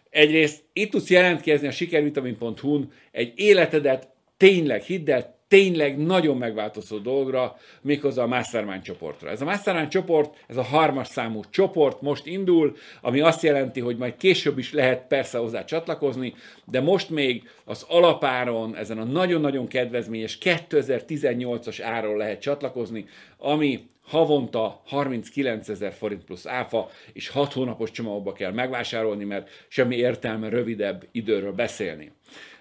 Egyrészt 0.09 0.63
itt 0.73 0.91
tudsz 0.91 1.09
jelentkezni 1.09 1.67
a 1.67 1.71
sikervitamin.hu-n 1.71 2.91
egy 3.11 3.33
életedet 3.35 4.07
tényleg, 4.37 4.81
hidd 4.81 5.11
el, 5.11 5.42
tényleg 5.53 5.97
nagyon 5.97 6.37
megváltozó 6.37 6.97
dolgra, 6.97 7.57
méghozzá 7.81 8.23
a 8.23 8.27
Mastermind 8.27 8.81
csoportra. 8.81 9.29
Ez 9.29 9.41
a 9.41 9.45
Mastermind 9.45 9.87
csoport, 9.87 10.43
ez 10.47 10.57
a 10.57 10.63
harmas 10.63 11.07
számú 11.07 11.41
csoport 11.49 12.01
most 12.01 12.25
indul, 12.25 12.75
ami 13.01 13.19
azt 13.19 13.43
jelenti, 13.43 13.79
hogy 13.79 13.97
majd 13.97 14.17
később 14.17 14.57
is 14.57 14.73
lehet 14.73 15.07
persze 15.07 15.37
hozzá 15.37 15.63
csatlakozni, 15.63 16.33
de 16.65 16.81
most 16.81 17.09
még 17.09 17.49
az 17.65 17.85
alapáron, 17.89 18.75
ezen 18.75 18.97
a 18.97 19.03
nagyon-nagyon 19.03 19.67
kedvezményes 19.67 20.37
2018-as 20.41 21.79
áron 21.83 22.17
lehet 22.17 22.41
csatlakozni, 22.41 23.05
ami 23.37 23.85
havonta 24.07 24.81
39 24.85 25.69
ezer 25.69 25.93
forint 25.93 26.23
plusz 26.23 26.45
áfa, 26.45 26.89
és 27.13 27.29
6 27.29 27.53
hónapos 27.53 27.91
csomagokba 27.91 28.33
kell 28.33 28.51
megvásárolni, 28.51 29.23
mert 29.23 29.49
semmi 29.67 29.95
értelme 29.95 30.49
rövidebb 30.49 31.07
időről 31.11 31.53
beszélni. 31.53 32.11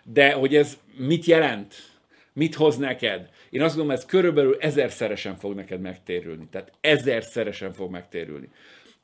De 0.05 0.33
hogy 0.33 0.55
ez 0.55 0.79
mit 0.97 1.25
jelent? 1.25 1.92
Mit 2.33 2.55
hoz 2.55 2.77
neked? 2.77 3.29
Én 3.51 3.63
azt 3.63 3.77
gondolom, 3.77 3.99
ez 3.99 4.07
körülbelül 4.07 4.57
ezerszeresen 4.61 5.37
fog 5.37 5.55
neked 5.55 5.81
megtérülni. 5.81 6.49
Tehát 6.51 6.73
ezerszeresen 6.81 7.73
fog 7.73 7.91
megtérülni. 7.91 8.49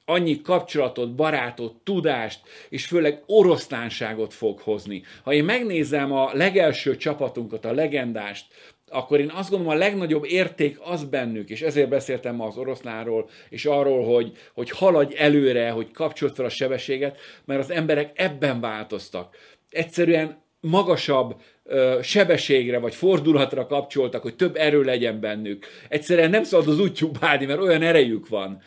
Annyi 0.05 0.41
kapcsolatot, 0.41 1.15
barátot, 1.15 1.75
tudást, 1.85 2.41
és 2.69 2.87
főleg 2.87 3.23
oroszlánságot 3.27 4.35
fog 4.35 4.59
hozni. 4.59 5.03
Ha 5.23 5.33
én 5.33 5.45
megnézem 5.45 6.13
a 6.13 6.31
legelső 6.33 6.97
csapatunkat, 6.97 7.65
a 7.65 7.73
legendást, 7.73 8.47
akkor 8.91 9.21
én 9.21 9.31
azt 9.31 9.51
gondolom 9.51 9.75
a 9.75 9.79
legnagyobb 9.79 10.25
érték 10.25 10.79
az 10.81 11.05
bennük, 11.05 11.51
és 11.51 11.63
ezért 11.63 11.89
beszéltem 11.89 12.35
ma 12.35 12.47
az 12.47 12.57
oroszlánról, 12.57 13.31
és 13.49 13.65
arról, 13.65 14.05
hogy, 14.15 14.33
hogy 14.55 14.71
haladj 14.71 15.17
előre, 15.17 15.71
hogy 15.71 15.91
kapcsolt 15.91 16.35
fel 16.35 16.45
a 16.45 16.49
sebességet, 16.49 17.19
mert 17.45 17.61
az 17.61 17.71
emberek 17.71 18.13
ebben 18.15 18.61
változtak. 18.61 19.37
Egyszerűen 19.71 20.43
magasabb 20.61 21.41
ö, 21.65 21.99
sebességre 22.03 22.79
vagy 22.79 22.95
fordulatra 22.95 23.67
kapcsoltak, 23.67 24.23
hogy 24.23 24.37
több 24.37 24.57
erő 24.57 24.83
legyen 24.83 25.21
bennük. 25.21 25.67
Egyszerűen 25.89 26.31
nem 26.31 26.45
szabad 26.45 26.69
az 26.69 26.81
útjuk 26.81 27.19
bádni, 27.21 27.47
mert 27.47 27.61
olyan 27.61 27.83
erejük 27.83 28.29
van. 28.29 28.63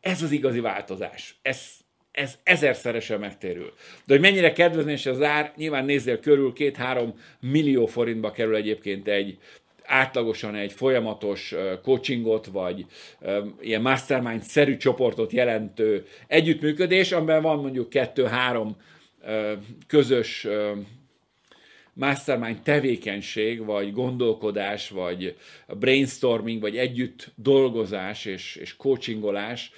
Ez 0.00 0.22
az 0.22 0.30
igazi 0.30 0.60
változás. 0.60 1.38
Ez, 1.42 1.60
ez 2.12 2.38
ezerszeresen 2.42 3.20
megtérül. 3.20 3.72
De 4.04 4.12
hogy 4.12 4.20
mennyire 4.20 4.52
kedvezményes 4.52 5.06
az 5.06 5.22
ár, 5.22 5.52
nyilván 5.56 5.84
nézzél 5.84 6.18
körül, 6.20 6.52
két-három 6.52 7.14
millió 7.40 7.86
forintba 7.86 8.30
kerül 8.30 8.54
egyébként 8.54 9.08
egy, 9.08 9.38
átlagosan 9.88 10.54
egy 10.54 10.72
folyamatos 10.72 11.54
coachingot, 11.82 12.46
vagy 12.46 12.86
ilyen 13.60 13.82
mastermind-szerű 13.82 14.76
csoportot 14.76 15.32
jelentő 15.32 16.06
együttműködés, 16.26 17.12
amiben 17.12 17.42
van 17.42 17.58
mondjuk 17.58 17.88
kettő-három 17.88 18.76
közös 19.86 20.46
mastermind 21.98 22.62
tevékenység, 22.62 23.64
vagy 23.64 23.92
gondolkodás, 23.92 24.90
vagy 24.90 25.36
brainstorming, 25.66 26.60
vagy 26.60 26.76
együtt 26.76 27.32
dolgozás 27.34 28.24
és, 28.24 28.56
és 28.56 28.76
coachingolás 28.76 29.72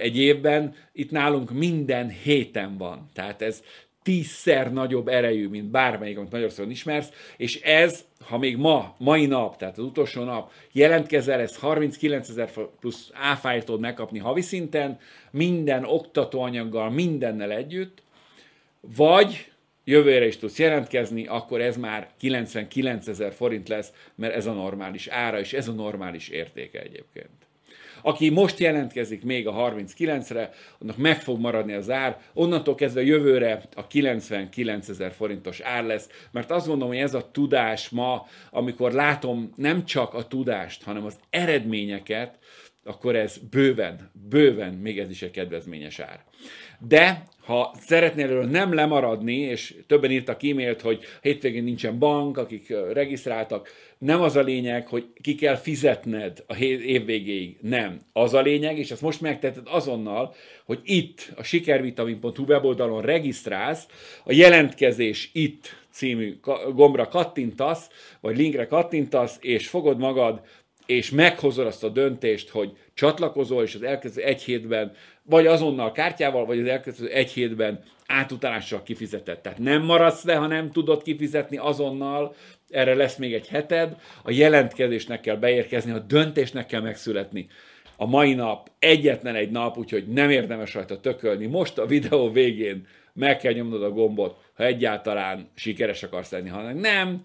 egy 0.00 0.18
évben, 0.18 0.74
itt 0.92 1.10
nálunk 1.10 1.50
minden 1.50 2.08
héten 2.08 2.76
van. 2.76 3.10
Tehát 3.12 3.42
ez 3.42 3.62
tízszer 4.02 4.72
nagyobb 4.72 5.08
erejű, 5.08 5.48
mint 5.48 5.70
bármelyik, 5.70 6.18
amit 6.18 6.30
Magyarországon 6.30 6.70
ismersz, 6.70 7.08
és 7.36 7.60
ez, 7.60 8.04
ha 8.24 8.38
még 8.38 8.56
ma, 8.56 8.94
mai 8.98 9.26
nap, 9.26 9.56
tehát 9.56 9.78
az 9.78 9.84
utolsó 9.84 10.22
nap 10.22 10.52
jelentkezel, 10.72 11.40
ez 11.40 11.56
39 11.56 12.28
ezer 12.28 12.50
plusz 12.80 13.10
áfájt 13.12 13.64
tudod 13.64 13.80
megkapni 13.80 14.18
havi 14.18 14.40
szinten, 14.40 14.98
minden 15.30 15.84
oktatóanyaggal, 15.84 16.90
mindennel 16.90 17.50
együtt, 17.50 18.02
vagy 18.80 19.50
jövőre 19.88 20.26
is 20.26 20.36
tudsz 20.36 20.58
jelentkezni, 20.58 21.26
akkor 21.26 21.60
ez 21.60 21.76
már 21.76 22.08
99 22.18 23.06
ezer 23.06 23.32
forint 23.32 23.68
lesz, 23.68 23.92
mert 24.14 24.34
ez 24.34 24.46
a 24.46 24.52
normális 24.52 25.06
ára, 25.06 25.38
és 25.38 25.52
ez 25.52 25.68
a 25.68 25.72
normális 25.72 26.28
értéke 26.28 26.80
egyébként. 26.80 27.28
Aki 28.02 28.30
most 28.30 28.58
jelentkezik 28.58 29.24
még 29.24 29.46
a 29.46 29.52
39-re, 29.52 30.50
annak 30.78 30.96
meg 30.96 31.22
fog 31.22 31.40
maradni 31.40 31.72
az 31.72 31.90
ár, 31.90 32.20
onnantól 32.34 32.74
kezdve 32.74 33.02
jövőre 33.02 33.62
a 33.74 33.86
99 33.86 34.88
ezer 34.88 35.12
forintos 35.12 35.60
ár 35.60 35.84
lesz, 35.84 36.08
mert 36.30 36.50
azt 36.50 36.66
gondolom, 36.66 36.94
hogy 36.94 37.02
ez 37.02 37.14
a 37.14 37.30
tudás 37.30 37.88
ma, 37.88 38.26
amikor 38.50 38.92
látom 38.92 39.52
nem 39.56 39.84
csak 39.84 40.14
a 40.14 40.26
tudást, 40.26 40.82
hanem 40.82 41.04
az 41.04 41.18
eredményeket, 41.30 42.38
akkor 42.84 43.16
ez 43.16 43.38
bőven, 43.50 44.10
bőven 44.28 44.74
még 44.74 44.98
ez 44.98 45.10
is 45.10 45.22
egy 45.22 45.30
kedvezményes 45.30 45.98
ár. 45.98 46.24
De 46.78 47.22
ha 47.46 47.74
szeretnél 47.80 48.24
erről 48.24 48.44
nem 48.44 48.74
lemaradni, 48.74 49.36
és 49.36 49.74
többen 49.86 50.10
írtak 50.10 50.42
e-mailt, 50.42 50.80
hogy 50.80 51.04
hétvégén 51.22 51.64
nincsen 51.64 51.98
bank, 51.98 52.38
akik 52.38 52.74
regisztráltak, 52.92 53.68
nem 53.98 54.20
az 54.20 54.36
a 54.36 54.42
lényeg, 54.42 54.86
hogy 54.86 55.06
ki 55.20 55.34
kell 55.34 55.56
fizetned 55.56 56.44
a 56.46 56.54
év 56.62 57.04
végéig. 57.04 57.56
Nem. 57.60 58.00
Az 58.12 58.34
a 58.34 58.40
lényeg, 58.40 58.78
és 58.78 58.90
ezt 58.90 59.02
most 59.02 59.20
megtetted 59.20 59.66
azonnal, 59.70 60.34
hogy 60.64 60.80
itt 60.84 61.32
a 61.36 61.42
sikervitamin.hu 61.42 62.44
weboldalon 62.44 63.02
regisztrálsz, 63.02 63.86
a 64.24 64.32
jelentkezés 64.32 65.30
itt 65.32 65.76
című 65.90 66.38
gombra 66.74 67.08
kattintasz, 67.08 67.90
vagy 68.20 68.36
linkre 68.36 68.66
kattintasz, 68.66 69.38
és 69.40 69.68
fogod 69.68 69.98
magad 69.98 70.40
és 70.86 71.10
meghozod 71.10 71.66
azt 71.66 71.84
a 71.84 71.88
döntést, 71.88 72.48
hogy 72.48 72.76
csatlakozol, 72.94 73.62
és 73.62 73.74
az 73.74 73.82
elkezdő 73.82 74.22
egy 74.22 74.42
hétben, 74.42 74.92
vagy 75.22 75.46
azonnal 75.46 75.92
kártyával, 75.92 76.46
vagy 76.46 76.60
az 76.60 76.66
elkezdő 76.66 77.08
egy 77.08 77.30
hétben 77.30 77.82
átutalással 78.06 78.82
kifizetett. 78.82 79.42
Tehát 79.42 79.58
nem 79.58 79.82
maradsz 79.82 80.24
le, 80.24 80.34
ha 80.34 80.46
nem 80.46 80.70
tudod 80.70 81.02
kifizetni 81.02 81.56
azonnal, 81.56 82.34
erre 82.70 82.94
lesz 82.94 83.16
még 83.16 83.34
egy 83.34 83.48
heted, 83.48 83.96
a 84.22 84.30
jelentkezésnek 84.30 85.20
kell 85.20 85.36
beérkezni, 85.36 85.90
a 85.90 85.98
döntésnek 85.98 86.66
kell 86.66 86.80
megszületni. 86.80 87.48
A 87.96 88.06
mai 88.06 88.34
nap 88.34 88.70
egyetlen 88.78 89.34
egy 89.34 89.50
nap, 89.50 89.78
úgyhogy 89.78 90.06
nem 90.06 90.30
érdemes 90.30 90.74
rajta 90.74 91.00
tökölni. 91.00 91.46
Most 91.46 91.78
a 91.78 91.86
videó 91.86 92.30
végén 92.30 92.86
meg 93.12 93.38
kell 93.38 93.52
nyomnod 93.52 93.82
a 93.82 93.90
gombot, 93.90 94.36
ha 94.54 94.64
egyáltalán 94.64 95.48
sikeres 95.54 96.02
akarsz 96.02 96.30
lenni, 96.30 96.48
hanem 96.48 96.76
nem, 96.76 97.22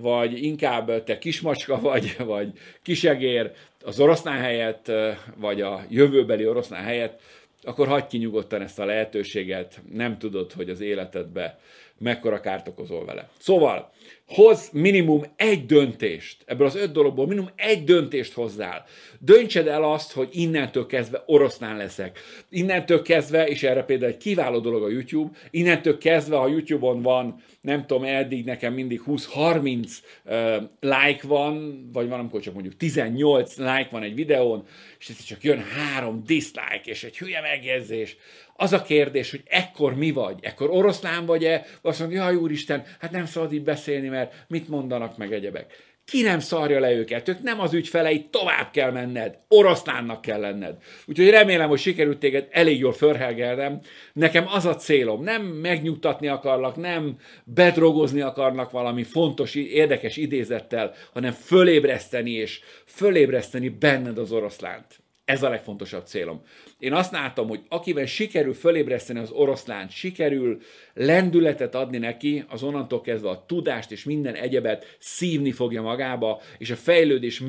vagy 0.00 0.42
inkább 0.42 1.04
te 1.04 1.18
kismacska 1.18 1.80
vagy, 1.80 2.16
vagy 2.34 2.52
kisegér 2.82 3.52
az 3.84 4.00
oroszlán 4.00 4.38
helyett, 4.38 4.92
vagy 5.36 5.60
a 5.60 5.84
jövőbeli 5.88 6.46
oroszlán 6.46 6.82
helyett, 6.82 7.20
akkor 7.62 7.86
hagyd 7.86 8.06
ki 8.06 8.18
nyugodtan 8.18 8.62
ezt 8.62 8.78
a 8.78 8.84
lehetőséget, 8.84 9.80
nem 9.92 10.18
tudod, 10.18 10.52
hogy 10.52 10.68
az 10.70 10.80
életedbe 10.80 11.58
mekkora 11.98 12.40
kárt 12.40 12.68
okozol 12.68 13.04
vele. 13.04 13.28
Szóval, 13.38 13.92
hoz 14.26 14.68
minimum 14.72 15.24
egy 15.36 15.66
döntést, 15.66 16.42
ebből 16.46 16.66
az 16.66 16.76
öt 16.76 16.92
dologból 16.92 17.26
minimum 17.26 17.50
egy 17.56 17.84
döntést 17.84 18.32
hozzál. 18.32 18.84
Döntsed 19.18 19.66
el 19.66 19.84
azt, 19.84 20.12
hogy 20.12 20.28
innentől 20.32 20.86
kezdve 20.86 21.22
oroszlán 21.26 21.76
leszek. 21.76 22.18
Innentől 22.48 23.02
kezdve, 23.02 23.46
és 23.46 23.62
erre 23.62 23.82
például 23.82 24.12
egy 24.12 24.16
kiváló 24.16 24.58
dolog 24.58 24.82
a 24.82 24.88
YouTube, 24.88 25.36
innentől 25.50 25.98
kezdve, 25.98 26.36
ha 26.36 26.48
YouTube-on 26.48 27.02
van, 27.02 27.42
nem 27.60 27.86
tudom, 27.86 28.04
eddig 28.04 28.44
nekem 28.44 28.72
mindig 28.72 29.02
20-30 29.06 29.88
uh, 30.24 30.62
like 30.80 31.26
van, 31.26 31.84
vagy 31.92 32.08
van, 32.08 32.18
amikor 32.18 32.40
csak 32.40 32.54
mondjuk 32.54 32.76
18 32.76 33.56
like 33.56 33.88
van 33.90 34.02
egy 34.02 34.14
videón, 34.14 34.66
és 34.98 35.08
ez 35.08 35.24
csak 35.24 35.42
jön 35.42 35.62
három 35.62 36.22
dislike, 36.26 36.82
és 36.84 37.04
egy 37.04 37.18
hülye 37.18 37.40
megjegyzés, 37.40 38.16
az 38.56 38.72
a 38.72 38.82
kérdés, 38.82 39.30
hogy 39.30 39.42
ekkor 39.46 39.94
mi 39.94 40.10
vagy? 40.10 40.38
Ekkor 40.42 40.70
oroszlán 40.70 41.26
vagy-e? 41.26 41.64
Azt 41.82 42.00
mondja, 42.00 42.22
jaj, 42.22 42.34
úristen, 42.34 42.84
hát 43.00 43.10
nem 43.10 43.26
szabad 43.26 43.52
így 43.52 43.64
beszélni, 43.64 44.08
mert 44.08 44.34
mit 44.48 44.68
mondanak 44.68 45.16
meg 45.16 45.32
egyebek. 45.32 45.72
Ki 46.04 46.22
nem 46.22 46.40
szarja 46.40 46.80
le 46.80 46.92
őket, 46.92 47.28
ők 47.28 47.42
nem 47.42 47.60
az 47.60 47.72
ügyfelei, 47.72 48.28
tovább 48.30 48.70
kell 48.70 48.90
menned, 48.90 49.38
oroszlánnak 49.48 50.20
kell 50.20 50.40
lenned. 50.40 50.76
Úgyhogy 51.06 51.30
remélem, 51.30 51.68
hogy 51.68 51.78
sikerült 51.78 52.18
téged 52.18 52.48
elég 52.50 52.78
jól 52.78 52.92
förhelgelnem. 52.92 53.80
Nekem 54.12 54.46
az 54.48 54.66
a 54.66 54.74
célom, 54.74 55.22
nem 55.22 55.42
megnyugtatni 55.42 56.28
akarlak, 56.28 56.76
nem 56.76 57.16
bedrogozni 57.44 58.20
akarnak 58.20 58.70
valami 58.70 59.02
fontos, 59.02 59.54
érdekes 59.54 60.16
idézettel, 60.16 60.94
hanem 61.12 61.32
fölébreszteni 61.32 62.30
és 62.30 62.60
fölébreszteni 62.86 63.68
benned 63.68 64.18
az 64.18 64.32
oroszlánt. 64.32 65.03
Ez 65.24 65.42
a 65.42 65.48
legfontosabb 65.48 66.06
célom. 66.06 66.42
Én 66.78 66.92
azt 66.92 67.12
látom, 67.12 67.48
hogy 67.48 67.60
akiben 67.68 68.06
sikerül 68.06 68.54
fölébreszteni 68.54 69.18
az 69.18 69.30
oroszlánt, 69.30 69.90
sikerül 69.90 70.60
lendületet 70.94 71.74
adni 71.74 71.98
neki, 71.98 72.44
az 72.48 72.62
onnantól 72.62 73.00
kezdve 73.00 73.28
a 73.28 73.44
tudást 73.46 73.90
és 73.90 74.04
minden 74.04 74.34
egyebet 74.34 74.96
szívni 74.98 75.52
fogja 75.52 75.82
magába, 75.82 76.40
és 76.58 76.70
a 76.70 76.76
fejlődés 76.76 77.42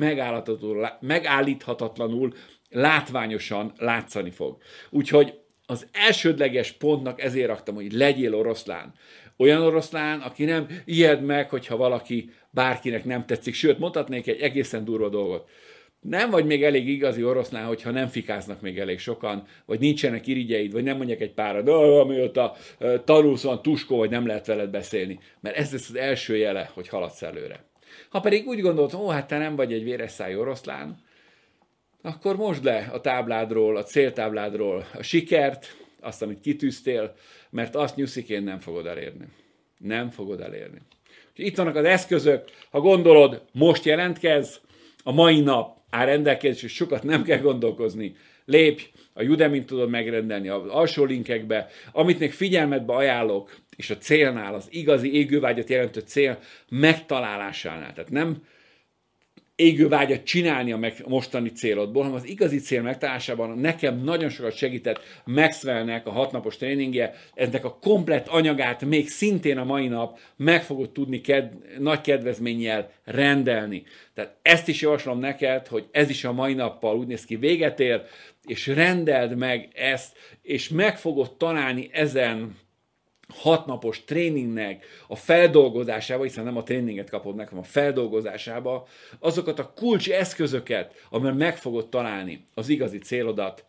megállíthatatlanul, 1.00 2.32
látványosan 2.70 3.72
látszani 3.78 4.30
fog. 4.30 4.56
Úgyhogy 4.90 5.38
az 5.66 5.86
elsődleges 5.92 6.72
pontnak 6.72 7.20
ezért 7.20 7.46
raktam, 7.46 7.74
hogy 7.74 7.92
legyél 7.92 8.34
oroszlán. 8.34 8.94
Olyan 9.36 9.62
oroszlán, 9.62 10.20
aki 10.20 10.44
nem 10.44 10.66
ijed 10.84 11.22
meg, 11.22 11.50
hogyha 11.50 11.76
valaki 11.76 12.30
bárkinek 12.50 13.04
nem 13.04 13.26
tetszik. 13.26 13.54
Sőt, 13.54 13.78
mondhatnék 13.78 14.26
egy 14.26 14.40
egészen 14.40 14.84
durva 14.84 15.08
dolgot 15.08 15.48
nem 16.00 16.30
vagy 16.30 16.46
még 16.46 16.64
elég 16.64 16.88
igazi 16.88 17.24
oroszlán, 17.24 17.66
hogyha 17.66 17.90
nem 17.90 18.08
fikáznak 18.08 18.60
még 18.60 18.78
elég 18.78 18.98
sokan, 18.98 19.46
vagy 19.64 19.80
nincsenek 19.80 20.26
irigyeid, 20.26 20.72
vagy 20.72 20.82
nem 20.82 20.96
mondják 20.96 21.20
egy 21.20 21.32
pára, 21.32 21.62
de 21.62 21.72
amióta 21.72 22.56
tanulsz 23.04 23.42
van 23.42 23.62
tuskó, 23.62 23.96
vagy 23.96 24.10
nem 24.10 24.26
lehet 24.26 24.46
veled 24.46 24.70
beszélni. 24.70 25.18
Mert 25.40 25.56
ez 25.56 25.72
lesz 25.72 25.88
az 25.88 25.96
első 25.96 26.36
jele, 26.36 26.70
hogy 26.74 26.88
haladsz 26.88 27.22
előre. 27.22 27.64
Ha 28.08 28.20
pedig 28.20 28.46
úgy 28.46 28.60
gondolod, 28.60 28.94
ó, 28.94 29.08
hát 29.08 29.26
te 29.26 29.38
nem 29.38 29.56
vagy 29.56 29.72
egy 29.72 29.84
véres 29.84 30.10
száj 30.10 30.36
oroszlán, 30.36 31.04
akkor 32.02 32.36
most 32.36 32.64
le 32.64 32.88
a 32.92 33.00
tábládról, 33.00 33.76
a 33.76 33.82
céltábládról 33.82 34.86
a 34.94 35.02
sikert, 35.02 35.76
azt, 36.00 36.22
amit 36.22 36.40
kitűztél, 36.40 37.14
mert 37.50 37.74
azt 37.74 37.96
nyusziként 37.96 38.44
nem 38.44 38.58
fogod 38.58 38.86
elérni. 38.86 39.26
Nem 39.78 40.10
fogod 40.10 40.40
elérni. 40.40 40.80
Itt 41.34 41.56
vannak 41.56 41.76
az 41.76 41.84
eszközök, 41.84 42.44
ha 42.70 42.80
gondolod, 42.80 43.42
most 43.52 43.84
jelentkez, 43.84 44.60
a 45.06 45.12
mai 45.12 45.40
nap 45.40 45.76
áll 45.90 46.06
rendelkezés, 46.06 46.72
sokat 46.72 47.02
nem 47.02 47.22
kell 47.22 47.38
gondolkozni. 47.38 48.16
Lépj, 48.44 48.82
a 49.12 49.22
udemy 49.22 49.64
tudod 49.64 49.90
megrendelni 49.90 50.48
az 50.48 50.68
alsó 50.68 51.04
linkekbe, 51.04 51.68
amit 51.92 52.18
még 52.18 52.32
figyelmetbe 52.32 52.92
ajánlok, 52.92 53.56
és 53.76 53.90
a 53.90 53.98
célnál, 53.98 54.54
az 54.54 54.66
igazi 54.70 55.14
égővágyat 55.14 55.68
jelentő 55.68 56.00
cél 56.00 56.38
megtalálásánál. 56.68 57.92
Tehát 57.92 58.10
nem 58.10 58.36
égővágyat 59.56 60.24
csinálni 60.24 60.72
a 60.72 60.92
mostani 61.06 61.52
célodból, 61.52 62.02
hanem 62.02 62.16
az 62.16 62.28
igazi 62.28 62.58
cél 62.58 62.82
megtalálásában 62.82 63.58
nekem 63.58 64.02
nagyon 64.04 64.28
sokat 64.28 64.56
segített 64.56 65.00
Maxwellnek 65.24 66.06
a 66.06 66.10
hatnapos 66.10 66.56
tréningje, 66.56 67.14
eznek 67.34 67.64
a 67.64 67.78
komplet 67.80 68.28
anyagát 68.28 68.84
még 68.84 69.08
szintén 69.08 69.58
a 69.58 69.64
mai 69.64 69.88
nap 69.88 70.18
meg 70.36 70.62
fogod 70.62 70.90
tudni 70.90 71.20
ked, 71.20 71.52
nagy 71.78 72.00
kedvezménnyel 72.00 72.90
rendelni. 73.04 73.82
Tehát 74.14 74.36
ezt 74.42 74.68
is 74.68 74.80
javaslom 74.80 75.18
neked, 75.18 75.66
hogy 75.66 75.86
ez 75.90 76.10
is 76.10 76.24
a 76.24 76.32
mai 76.32 76.54
nappal 76.54 76.96
úgy 76.96 77.06
néz 77.06 77.24
ki 77.24 77.36
véget 77.36 77.80
ér, 77.80 78.02
és 78.46 78.66
rendeld 78.66 79.36
meg 79.36 79.68
ezt, 79.74 80.16
és 80.42 80.68
meg 80.68 80.98
fogod 80.98 81.36
találni 81.36 81.88
ezen 81.92 82.56
hatnapos 83.34 84.04
tréningnek 84.04 84.86
a 85.08 85.16
feldolgozásába, 85.16 86.22
hiszen 86.22 86.44
nem 86.44 86.56
a 86.56 86.62
tréninget 86.62 87.10
kapod 87.10 87.34
meg, 87.34 87.48
hanem 87.48 87.64
a 87.64 87.66
feldolgozásába, 87.66 88.86
azokat 89.18 89.58
a 89.58 89.72
kulcs 89.76 90.10
eszközöket, 90.10 91.06
amivel 91.10 91.34
meg 91.34 91.56
fogod 91.56 91.88
találni 91.88 92.44
az 92.54 92.68
igazi 92.68 92.98
célodat, 92.98 93.64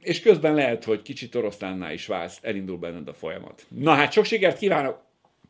és 0.00 0.20
közben 0.20 0.54
lehet, 0.54 0.84
hogy 0.84 1.02
kicsit 1.02 1.34
oroszlánnál 1.34 1.92
is 1.92 2.06
válsz, 2.06 2.38
elindul 2.42 2.78
benned 2.78 3.08
a 3.08 3.14
folyamat. 3.14 3.66
Na 3.68 3.92
hát 3.92 4.12
sok 4.12 4.24
sikert 4.24 4.58
kívánok 4.58 5.02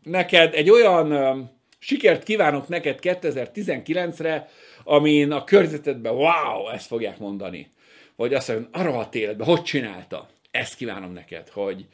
neked, 0.03 0.55
egy 0.55 0.71
olyan 0.71 1.13
uh, 1.13 1.47
sikert 1.79 2.23
kívánok 2.23 2.69
neked 2.69 2.99
2019-re, 3.03 4.49
amin 4.85 5.33
a 5.33 5.45
környezetedben 5.45 6.15
wow, 6.15 6.69
ezt 6.69 6.87
fogják 6.87 7.19
mondani. 7.19 7.71
Vagy 8.17 8.35
azt 8.35 8.49
mondja, 8.49 8.69
arra 8.73 8.99
a 8.99 9.09
életben, 9.13 9.47
hogy 9.47 9.63
csinálta? 9.63 10.29
Ezt 10.51 10.77
kívánom 10.77 11.13
neked, 11.13 11.49
hogy, 11.49 11.87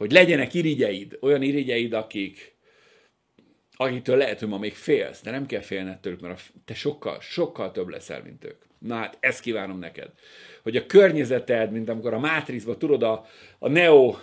hogy 0.00 0.12
legyenek 0.12 0.54
irigyeid, 0.54 1.18
olyan 1.20 1.42
irigyeid, 1.42 1.92
akik, 1.92 2.54
akitől 3.80 4.16
lehet, 4.16 4.38
hogy 4.38 4.48
ma 4.48 4.58
még 4.58 4.74
félsz, 4.74 5.22
de 5.22 5.30
nem 5.30 5.46
kell 5.46 5.60
félned 5.60 5.98
tőlük, 5.98 6.20
mert 6.20 6.52
te 6.64 6.74
sokkal, 6.74 7.18
sokkal 7.20 7.70
több 7.70 7.88
leszel, 7.88 8.22
mint 8.22 8.44
ők. 8.44 8.62
Na 8.78 8.94
hát, 8.94 9.16
ezt 9.20 9.40
kívánom 9.40 9.78
neked. 9.78 10.08
Hogy 10.62 10.76
a 10.76 10.86
környezeted, 10.86 11.72
mint 11.72 11.88
amikor 11.88 12.14
a 12.14 12.18
Mátrixban, 12.18 12.78
tudod, 12.78 13.02
a, 13.02 13.26
a 13.58 13.68
Neo, 13.68 14.14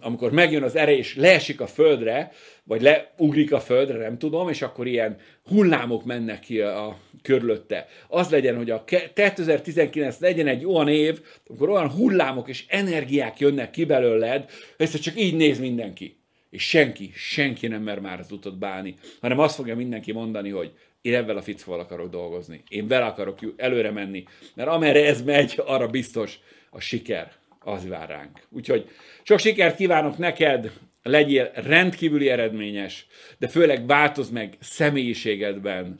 amikor 0.00 0.32
megjön 0.32 0.62
az 0.62 0.76
erő, 0.76 0.92
és 0.92 1.16
leesik 1.16 1.60
a 1.60 1.66
földre, 1.66 2.32
vagy 2.62 2.82
leugrik 2.82 3.52
a 3.52 3.60
földre, 3.60 3.98
nem 3.98 4.18
tudom, 4.18 4.48
és 4.48 4.62
akkor 4.62 4.86
ilyen 4.86 5.16
hullámok 5.44 6.04
mennek 6.04 6.40
ki 6.40 6.60
a, 6.60 6.86
a 6.86 6.98
körülötte. 7.22 7.86
Az 8.08 8.30
legyen, 8.30 8.56
hogy 8.56 8.70
a 8.70 8.84
2019 9.14 10.18
legyen 10.18 10.46
egy 10.46 10.64
olyan 10.64 10.88
év, 10.88 11.20
amikor 11.46 11.68
olyan 11.68 11.90
hullámok 11.90 12.48
és 12.48 12.64
energiák 12.68 13.38
jönnek 13.38 13.70
ki 13.70 13.84
belőled, 13.84 14.50
ezt 14.76 15.02
csak 15.02 15.20
így 15.20 15.36
néz 15.36 15.58
mindenki. 15.58 16.23
És 16.54 16.68
senki, 16.68 17.12
senki 17.14 17.66
nem 17.66 17.82
mer 17.82 17.98
már 17.98 18.20
az 18.20 18.32
utat 18.32 18.58
bálni, 18.58 18.94
hanem 19.20 19.38
azt 19.38 19.54
fogja 19.54 19.76
mindenki 19.76 20.12
mondani, 20.12 20.50
hogy 20.50 20.72
én 21.02 21.14
ebben 21.14 21.36
a 21.36 21.42
fickóval 21.42 21.80
akarok 21.80 22.10
dolgozni. 22.10 22.62
Én 22.68 22.88
vele 22.88 23.04
akarok 23.04 23.38
előre 23.56 23.90
menni. 23.90 24.24
Mert 24.54 24.68
amerre 24.68 25.06
ez 25.06 25.22
megy, 25.22 25.62
arra 25.64 25.86
biztos 25.86 26.38
a 26.70 26.80
siker 26.80 27.32
az 27.58 27.88
vár 27.88 28.08
ránk. 28.08 28.40
Úgyhogy 28.50 28.88
sok 29.22 29.38
sikert 29.38 29.76
kívánok 29.76 30.18
neked, 30.18 30.72
legyél 31.02 31.50
rendkívüli 31.54 32.28
eredményes, 32.28 33.06
de 33.38 33.48
főleg 33.48 33.86
változ 33.86 34.30
meg 34.30 34.56
személyiségedben, 34.60 35.98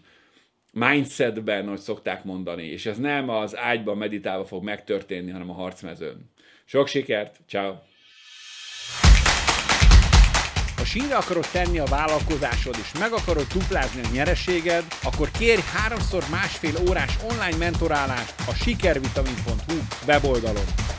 mindsetben, 0.72 1.68
hogy 1.68 1.78
szokták 1.78 2.24
mondani, 2.24 2.64
és 2.64 2.86
ez 2.86 2.98
nem 2.98 3.28
az 3.28 3.56
ágyban 3.56 3.96
meditálva 3.96 4.44
fog 4.44 4.64
megtörténni, 4.64 5.30
hanem 5.30 5.50
a 5.50 5.54
harcmezőn. 5.54 6.30
Sok 6.64 6.86
sikert, 6.86 7.40
ciao. 7.48 7.74
Ha 10.84 10.90
sínre 10.90 11.16
akarod 11.16 11.46
tenni 11.52 11.78
a 11.78 11.84
vállalkozásod, 11.84 12.76
és 12.80 12.98
meg 12.98 13.12
akarod 13.12 13.46
duplázni 13.52 14.00
a 14.04 14.08
nyereséged, 14.12 14.84
akkor 15.02 15.30
kérj 15.30 15.62
háromszor 15.72 16.24
másfél 16.30 16.74
órás 16.88 17.18
online 17.22 17.56
mentorálást 17.56 18.34
a 18.46 18.54
sikervitamin.hu 18.54 19.76
weboldalon. 20.06 20.93